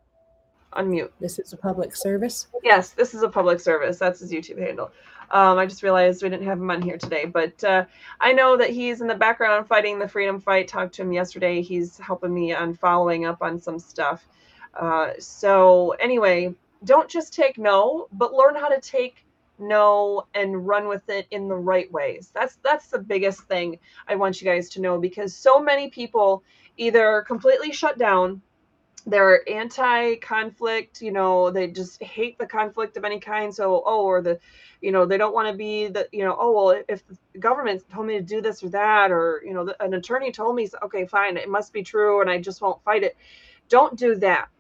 [0.73, 1.11] unmute.
[1.21, 2.49] This is a public service.
[2.63, 3.99] Yes, this is a public service.
[3.99, 4.91] That's his YouTube handle.
[5.33, 7.85] Um, I just realized we didn't have him on here today, but uh,
[8.21, 10.67] I know that he's in the background fighting the freedom fight.
[10.67, 11.63] Talked to him yesterday.
[11.63, 14.27] He's helping me on following up on some stuff.
[14.75, 16.55] Uh, so anyway,
[16.85, 19.25] don't just take no, but learn how to take
[19.61, 22.31] no and run with it in the right ways.
[22.35, 26.43] That's that's the biggest thing I want you guys to know because so many people
[26.77, 28.41] either completely shut down
[29.07, 33.55] they're anti-conflict you know they just hate the conflict of any kind.
[33.55, 34.39] So oh or the
[34.81, 37.83] you know they don't want to be the you know oh well if the government
[37.93, 40.69] told me to do this or that or you know the, an attorney told me
[40.83, 43.17] okay fine it must be true and i just won't fight it.
[43.69, 44.51] Don't do that.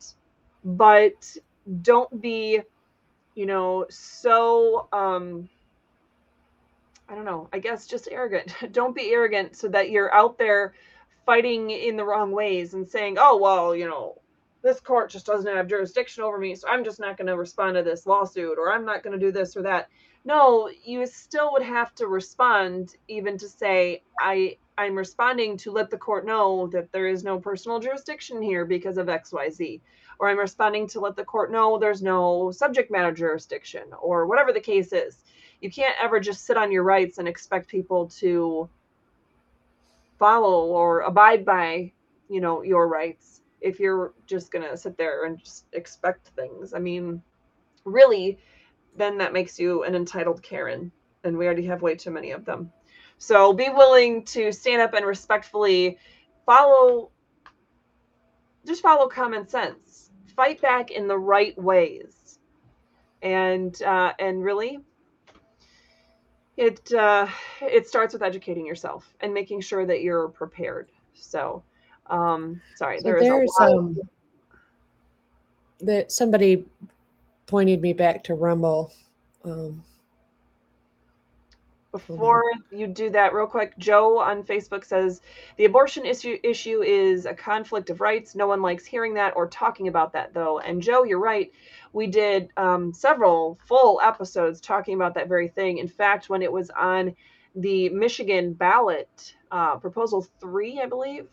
[0.65, 1.37] But
[1.83, 2.61] don't be
[3.35, 5.49] you know so um
[7.09, 8.55] i don't know i guess just arrogant.
[8.73, 10.75] Don't be arrogant so that you're out there
[11.27, 14.21] fighting in the wrong ways and saying oh well you know
[14.63, 17.77] this court just doesn't have jurisdiction over me, so I'm just not going to respond
[17.77, 19.89] to this lawsuit or I'm not going to do this or that.
[20.25, 25.91] No, you still would have to respond even to say I I'm responding to let
[25.91, 29.81] the court know that there is no personal jurisdiction here because of XYZ
[30.19, 34.53] or I'm responding to let the court know there's no subject matter jurisdiction or whatever
[34.53, 35.23] the case is.
[35.61, 38.69] You can't ever just sit on your rights and expect people to
[40.19, 41.93] follow or abide by,
[42.29, 46.75] you know, your rights if you're just going to sit there and just expect things.
[46.75, 47.23] I mean,
[47.85, 48.39] really,
[48.97, 50.91] then that makes you an entitled Karen,
[51.25, 52.73] and we already have way too many of them.
[53.19, 55.99] So be willing to stand up and respectfully
[56.47, 57.11] follow,
[58.67, 60.11] just follow common sense.
[60.35, 62.39] Fight back in the right ways,
[63.21, 64.79] and uh, and really,
[66.57, 67.27] it uh,
[67.61, 70.91] it starts with educating yourself and making sure that you're prepared.
[71.13, 71.63] So
[72.11, 73.99] um, sorry, so there is there's um,
[75.81, 76.65] that somebody
[77.47, 78.93] pointed me back to Rumble.
[79.45, 79.83] Um,
[81.93, 85.23] before you do that, real quick, Joe on Facebook says
[85.57, 88.37] the abortion issue issue is a conflict of rights.
[88.37, 90.61] No one likes hearing that or talking about that, though.
[90.61, 91.51] And Joe, you're right.
[91.93, 95.79] We did um, several full episodes talking about that very thing.
[95.79, 97.17] In fact, when it was on
[97.57, 101.27] the Michigan ballot uh, proposal three, I believe,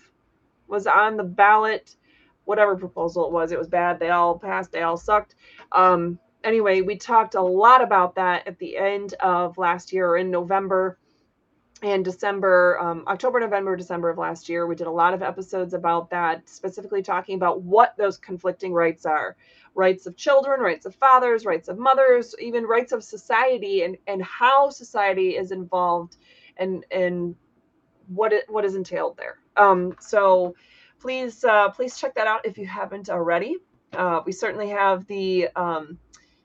[0.67, 1.95] was on the ballot.
[2.45, 3.99] Whatever proposal it was, it was bad.
[3.99, 4.71] They all passed.
[4.71, 5.35] They all sucked.
[5.71, 10.17] Um, anyway, we talked a lot about that at the end of last year or
[10.17, 10.97] in November
[11.83, 14.65] and December, um, October, November, December of last year.
[14.65, 19.05] We did a lot of episodes about that, specifically talking about what those conflicting rights
[19.05, 19.35] are
[19.77, 24.23] rights of children, rights of fathers, rights of mothers, even rights of society, and, and
[24.23, 26.17] how society is involved
[26.57, 27.35] and, and
[28.07, 29.37] what, it, what is entailed there.
[29.57, 30.55] Um, so
[30.99, 33.57] please, uh, please check that out if you haven't already.
[33.93, 35.97] Uh, we certainly have the um,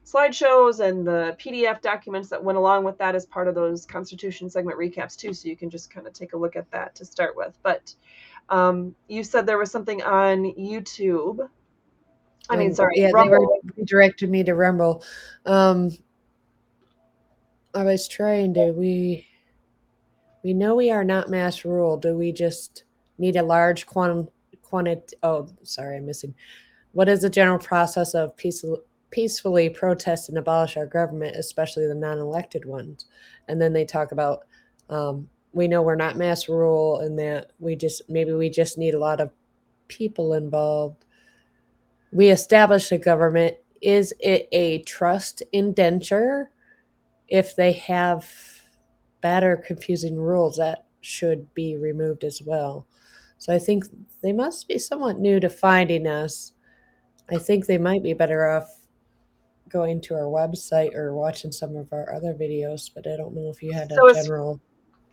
[0.04, 4.48] slideshows and the PDF documents that went along with that as part of those Constitution
[4.48, 5.32] segment recaps too.
[5.32, 7.58] So you can just kind of take a look at that to start with.
[7.62, 7.94] But
[8.48, 11.48] um, you said there was something on YouTube.
[12.50, 13.30] I mean, sorry, Yeah, Rumble.
[13.32, 15.04] they were redirected me to Rumble.
[15.46, 15.90] Um,
[17.74, 18.72] I was trying to.
[18.72, 19.26] We
[20.42, 21.96] we know we are not mass rule.
[21.96, 22.84] Do we just
[23.22, 24.28] need a large quantum
[24.60, 25.16] quantity?
[25.22, 26.34] Oh, sorry, I'm missing.
[26.92, 31.94] What is the general process of peaceful, peacefully protest and abolish our government, especially the
[31.94, 33.06] non-elected ones?
[33.48, 34.40] And then they talk about
[34.90, 38.94] um, we know we're not mass rule, and that we just maybe we just need
[38.94, 39.30] a lot of
[39.88, 41.04] people involved
[42.12, 46.50] we establish a government is it a trust indenture
[47.28, 48.30] if they have
[49.22, 52.86] bad or confusing rules that should be removed as well
[53.42, 53.84] so i think
[54.22, 56.52] they must be somewhat new to finding us.
[57.28, 58.68] I think they might be better off
[59.68, 63.48] going to our website or watching some of our other videos but i don't know
[63.50, 64.60] if you had So a it's- general.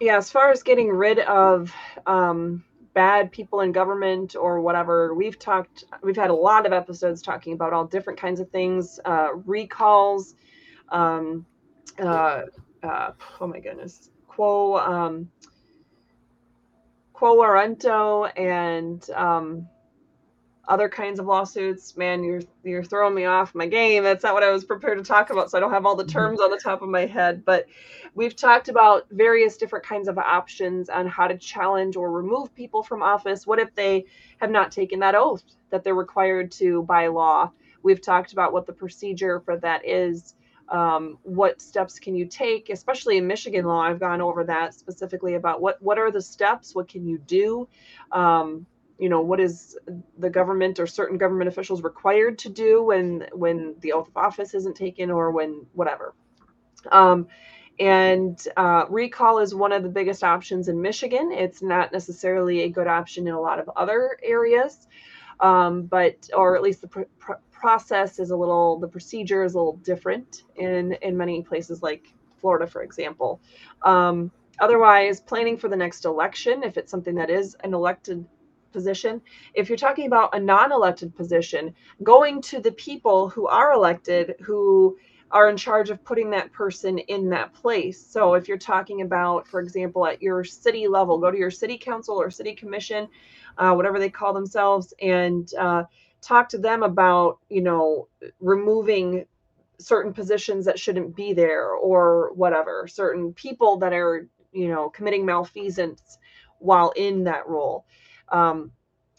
[0.02, 1.74] Yeah, as far as getting rid of
[2.08, 2.64] um,
[2.94, 7.52] bad people in government or whatever, we've talked, we've had a lot of episodes talking
[7.52, 10.36] about all different kinds of things, uh, recalls,
[10.88, 11.46] um,
[12.02, 12.44] uh,
[12.82, 13.12] uh,
[13.42, 15.30] oh my goodness, quo, um,
[17.20, 19.68] warranto and um,
[20.68, 21.98] other kinds of lawsuits.
[21.98, 24.04] Man, you're you're throwing me off my game.
[24.04, 26.06] That's not what I was prepared to talk about, so I don't have all the
[26.06, 27.44] terms on the top of my head.
[27.44, 27.66] But
[28.14, 32.84] we've talked about various different kinds of options on how to challenge or remove people
[32.84, 33.48] from office.
[33.48, 34.06] What if they
[34.38, 37.52] have not taken that oath that they're required to by law?
[37.82, 40.36] We've talked about what the procedure for that is.
[40.72, 43.82] Um, what steps can you take, especially in Michigan law?
[43.82, 47.68] I've gone over that specifically about what what are the steps, what can you do,
[48.12, 48.66] um,
[49.00, 49.78] you know, what is
[50.18, 54.54] the government or certain government officials required to do when when the oath of office
[54.54, 56.14] isn't taken or when whatever.
[56.92, 57.28] Um,
[57.80, 61.32] and uh, recall is one of the biggest options in Michigan.
[61.32, 64.88] It's not necessarily a good option in a lot of other areas,
[65.40, 69.54] um, but or at least the pr- pr- process is a little, the procedure is
[69.54, 73.42] a little different in in many places like Florida, for example.
[73.84, 78.26] Um, otherwise, planning for the next election, if it's something that is an elected
[78.72, 79.22] position,
[79.54, 84.98] if you're talking about a non-elected position, going to the people who are elected who
[85.32, 88.04] are in charge of putting that person in that place.
[88.04, 91.78] So if you're talking about, for example, at your city level, go to your city
[91.78, 93.08] council or city commission,
[93.58, 95.84] uh, whatever they call themselves, and uh,
[96.22, 98.08] talk to them about, you know,
[98.40, 99.26] removing
[99.80, 105.26] certain positions that shouldn't be there or whatever, certain people that are, you know, committing
[105.26, 106.18] malfeasance
[106.60, 107.86] while in that role.
[108.30, 108.72] Um,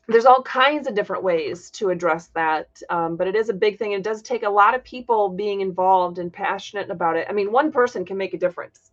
[0.07, 3.79] there's all kinds of different ways to address that um, but it is a big
[3.79, 3.93] thing.
[3.93, 7.27] It does take a lot of people being involved and passionate about it.
[7.31, 8.91] I mean one person can make a difference.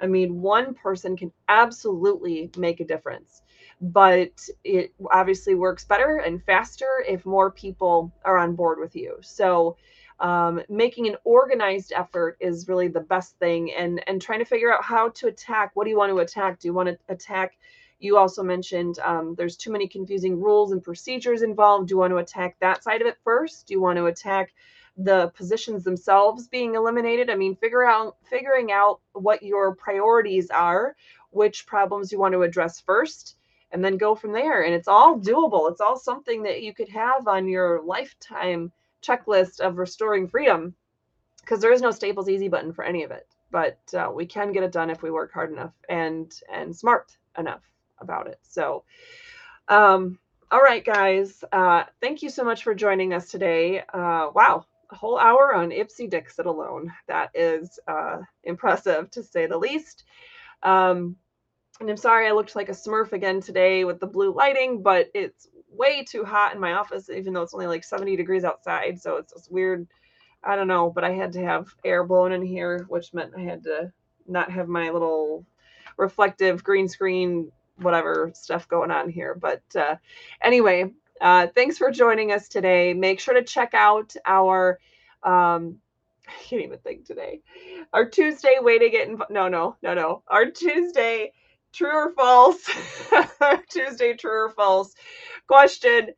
[0.00, 3.42] I mean one person can absolutely make a difference
[3.80, 9.16] but it obviously works better and faster if more people are on board with you
[9.22, 9.76] so
[10.20, 14.72] um, making an organized effort is really the best thing and and trying to figure
[14.72, 17.56] out how to attack what do you want to attack do you want to attack
[18.00, 21.88] you also mentioned um, there's too many confusing rules and procedures involved.
[21.88, 23.66] Do you want to attack that side of it first?
[23.66, 24.52] Do you want to attack
[24.96, 27.30] the positions themselves being eliminated?
[27.30, 30.96] I mean, figure out figuring out what your priorities are,
[31.30, 33.36] which problems you want to address first,
[33.72, 34.62] and then go from there.
[34.62, 35.70] And it's all doable.
[35.70, 40.74] It's all something that you could have on your lifetime checklist of restoring freedom,
[41.40, 43.26] because there is no Staples easy button for any of it.
[43.50, 47.16] But uh, we can get it done if we work hard enough and and smart
[47.36, 47.62] enough
[47.98, 48.38] about it.
[48.42, 48.84] So,
[49.68, 50.18] um,
[50.52, 53.80] all right, guys, uh, thank you so much for joining us today.
[53.92, 56.92] Uh, wow, a whole hour on Ipse Dixit alone.
[57.08, 60.04] That is uh, impressive to say the least.
[60.62, 61.16] Um,
[61.80, 65.10] and I'm sorry I looked like a smurf again today with the blue lighting, but
[65.14, 69.00] it's way too hot in my office, even though it's only like 70 degrees outside.
[69.00, 69.88] So it's just weird.
[70.44, 73.40] I don't know, but I had to have air blown in here, which meant I
[73.40, 73.92] had to
[74.26, 75.46] not have my little
[75.96, 79.34] reflective green screen whatever stuff going on here.
[79.34, 79.96] But uh,
[80.42, 82.92] anyway, uh, thanks for joining us today.
[82.92, 84.78] Make sure to check out our.
[85.22, 85.78] Um,
[86.28, 87.40] I can't even think today.
[87.92, 89.32] Our Tuesday way to get involved.
[89.32, 90.22] No, no, no, no.
[90.28, 91.32] Our Tuesday
[91.72, 92.68] true or false.
[93.68, 94.94] Tuesday true or false
[95.46, 96.08] question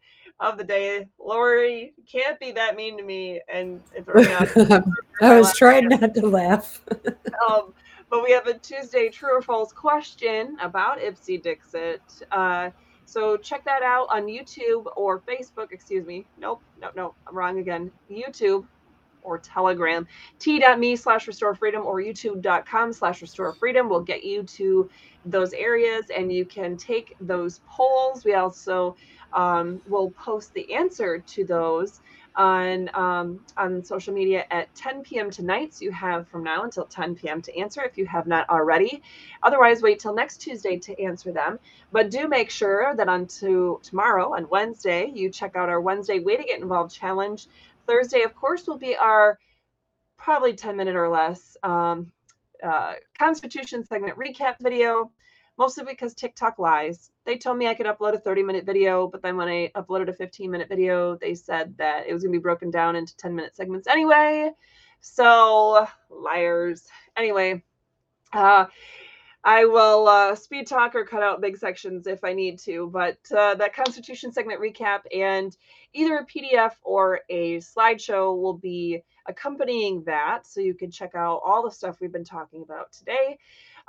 [0.40, 1.06] of the day.
[1.18, 3.80] Lori can't be that mean to me and
[5.20, 6.80] I was trying not to laugh.
[7.48, 7.72] um,
[8.10, 12.02] but we have a Tuesday true or false question about Ipse Dixit.
[12.30, 12.70] Uh,
[13.06, 15.70] so check that out on YouTube or Facebook.
[15.70, 16.26] Excuse me.
[16.38, 16.62] Nope.
[16.80, 17.90] No, no, I'm wrong again.
[18.10, 18.66] YouTube
[19.22, 20.06] or Telegram.
[20.38, 24.88] T.me slash restore freedom or youtube.com slash restore freedom will get you to
[25.24, 28.24] those areas and you can take those polls.
[28.24, 28.96] We also
[29.32, 32.00] um, will post the answer to those
[32.34, 35.30] on um, on social media at 10 p.m.
[35.30, 35.74] tonight.
[35.74, 37.42] So you have from now until 10 p.m.
[37.42, 39.02] to answer if you have not already.
[39.42, 41.58] Otherwise, wait till next Tuesday to answer them.
[41.90, 46.20] But do make sure that on to tomorrow on Wednesday you check out our Wednesday
[46.20, 47.48] Way to Get Involved challenge.
[47.86, 49.38] Thursday, of course, will be our
[50.16, 52.12] probably 10 minute or less um,
[52.62, 55.10] uh, Constitution segment recap video
[55.58, 57.10] mostly because TikTok lies.
[57.24, 60.08] They told me I could upload a 30 minute video, but then when I uploaded
[60.08, 63.16] a 15 minute video, they said that it was going to be broken down into
[63.16, 64.50] 10 minute segments anyway.
[65.00, 66.88] So, liars.
[67.16, 67.62] Anyway,
[68.32, 68.66] uh,
[69.44, 73.18] I will uh, speed talk or cut out big sections if I need to, but
[73.36, 75.56] uh, that Constitution segment recap and
[75.92, 80.46] either a PDF or a slideshow will be accompanying that.
[80.46, 83.38] So you can check out all the stuff we've been talking about today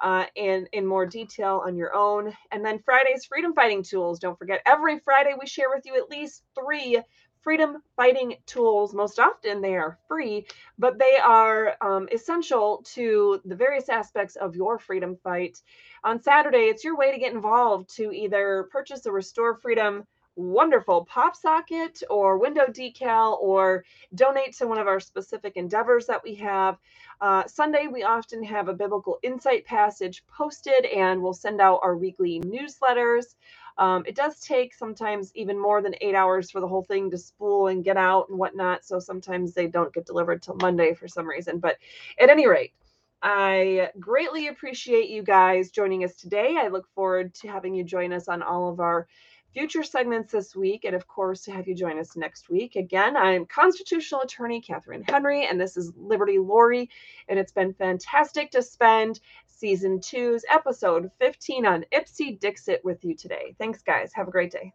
[0.01, 2.33] uh, and in more detail on your own.
[2.51, 4.19] And then Friday's freedom fighting tools.
[4.19, 6.99] Don't forget, every Friday we share with you at least three
[7.43, 8.93] freedom fighting tools.
[8.93, 10.47] Most often they are free,
[10.79, 15.61] but they are um, essential to the various aspects of your freedom fight.
[16.03, 21.05] On Saturday, it's your way to get involved to either purchase a Restore Freedom wonderful
[21.05, 23.85] pop socket or window decal or
[24.15, 26.77] donate to one of our specific endeavors that we have.
[27.21, 31.95] Uh, Sunday, we often have a biblical insight passage posted and we'll send out our
[31.95, 33.35] weekly newsletters.
[33.77, 37.17] Um, it does take sometimes even more than eight hours for the whole thing to
[37.17, 38.85] spool and get out and whatnot.
[38.85, 41.59] So sometimes they don't get delivered till Monday for some reason.
[41.59, 41.77] But
[42.19, 42.73] at any rate,
[43.21, 46.57] I greatly appreciate you guys joining us today.
[46.59, 49.07] I look forward to having you join us on all of our
[49.53, 52.75] future segments this week, and of course, to have you join us next week.
[52.75, 56.89] Again, I'm constitutional attorney Catherine Henry, and this is Liberty Lori,
[57.29, 59.19] and it's been fantastic to spend
[59.63, 63.55] season two's episode 15 on Ipse Dixit with you today.
[63.57, 64.11] Thanks, guys.
[64.13, 64.73] Have a great day.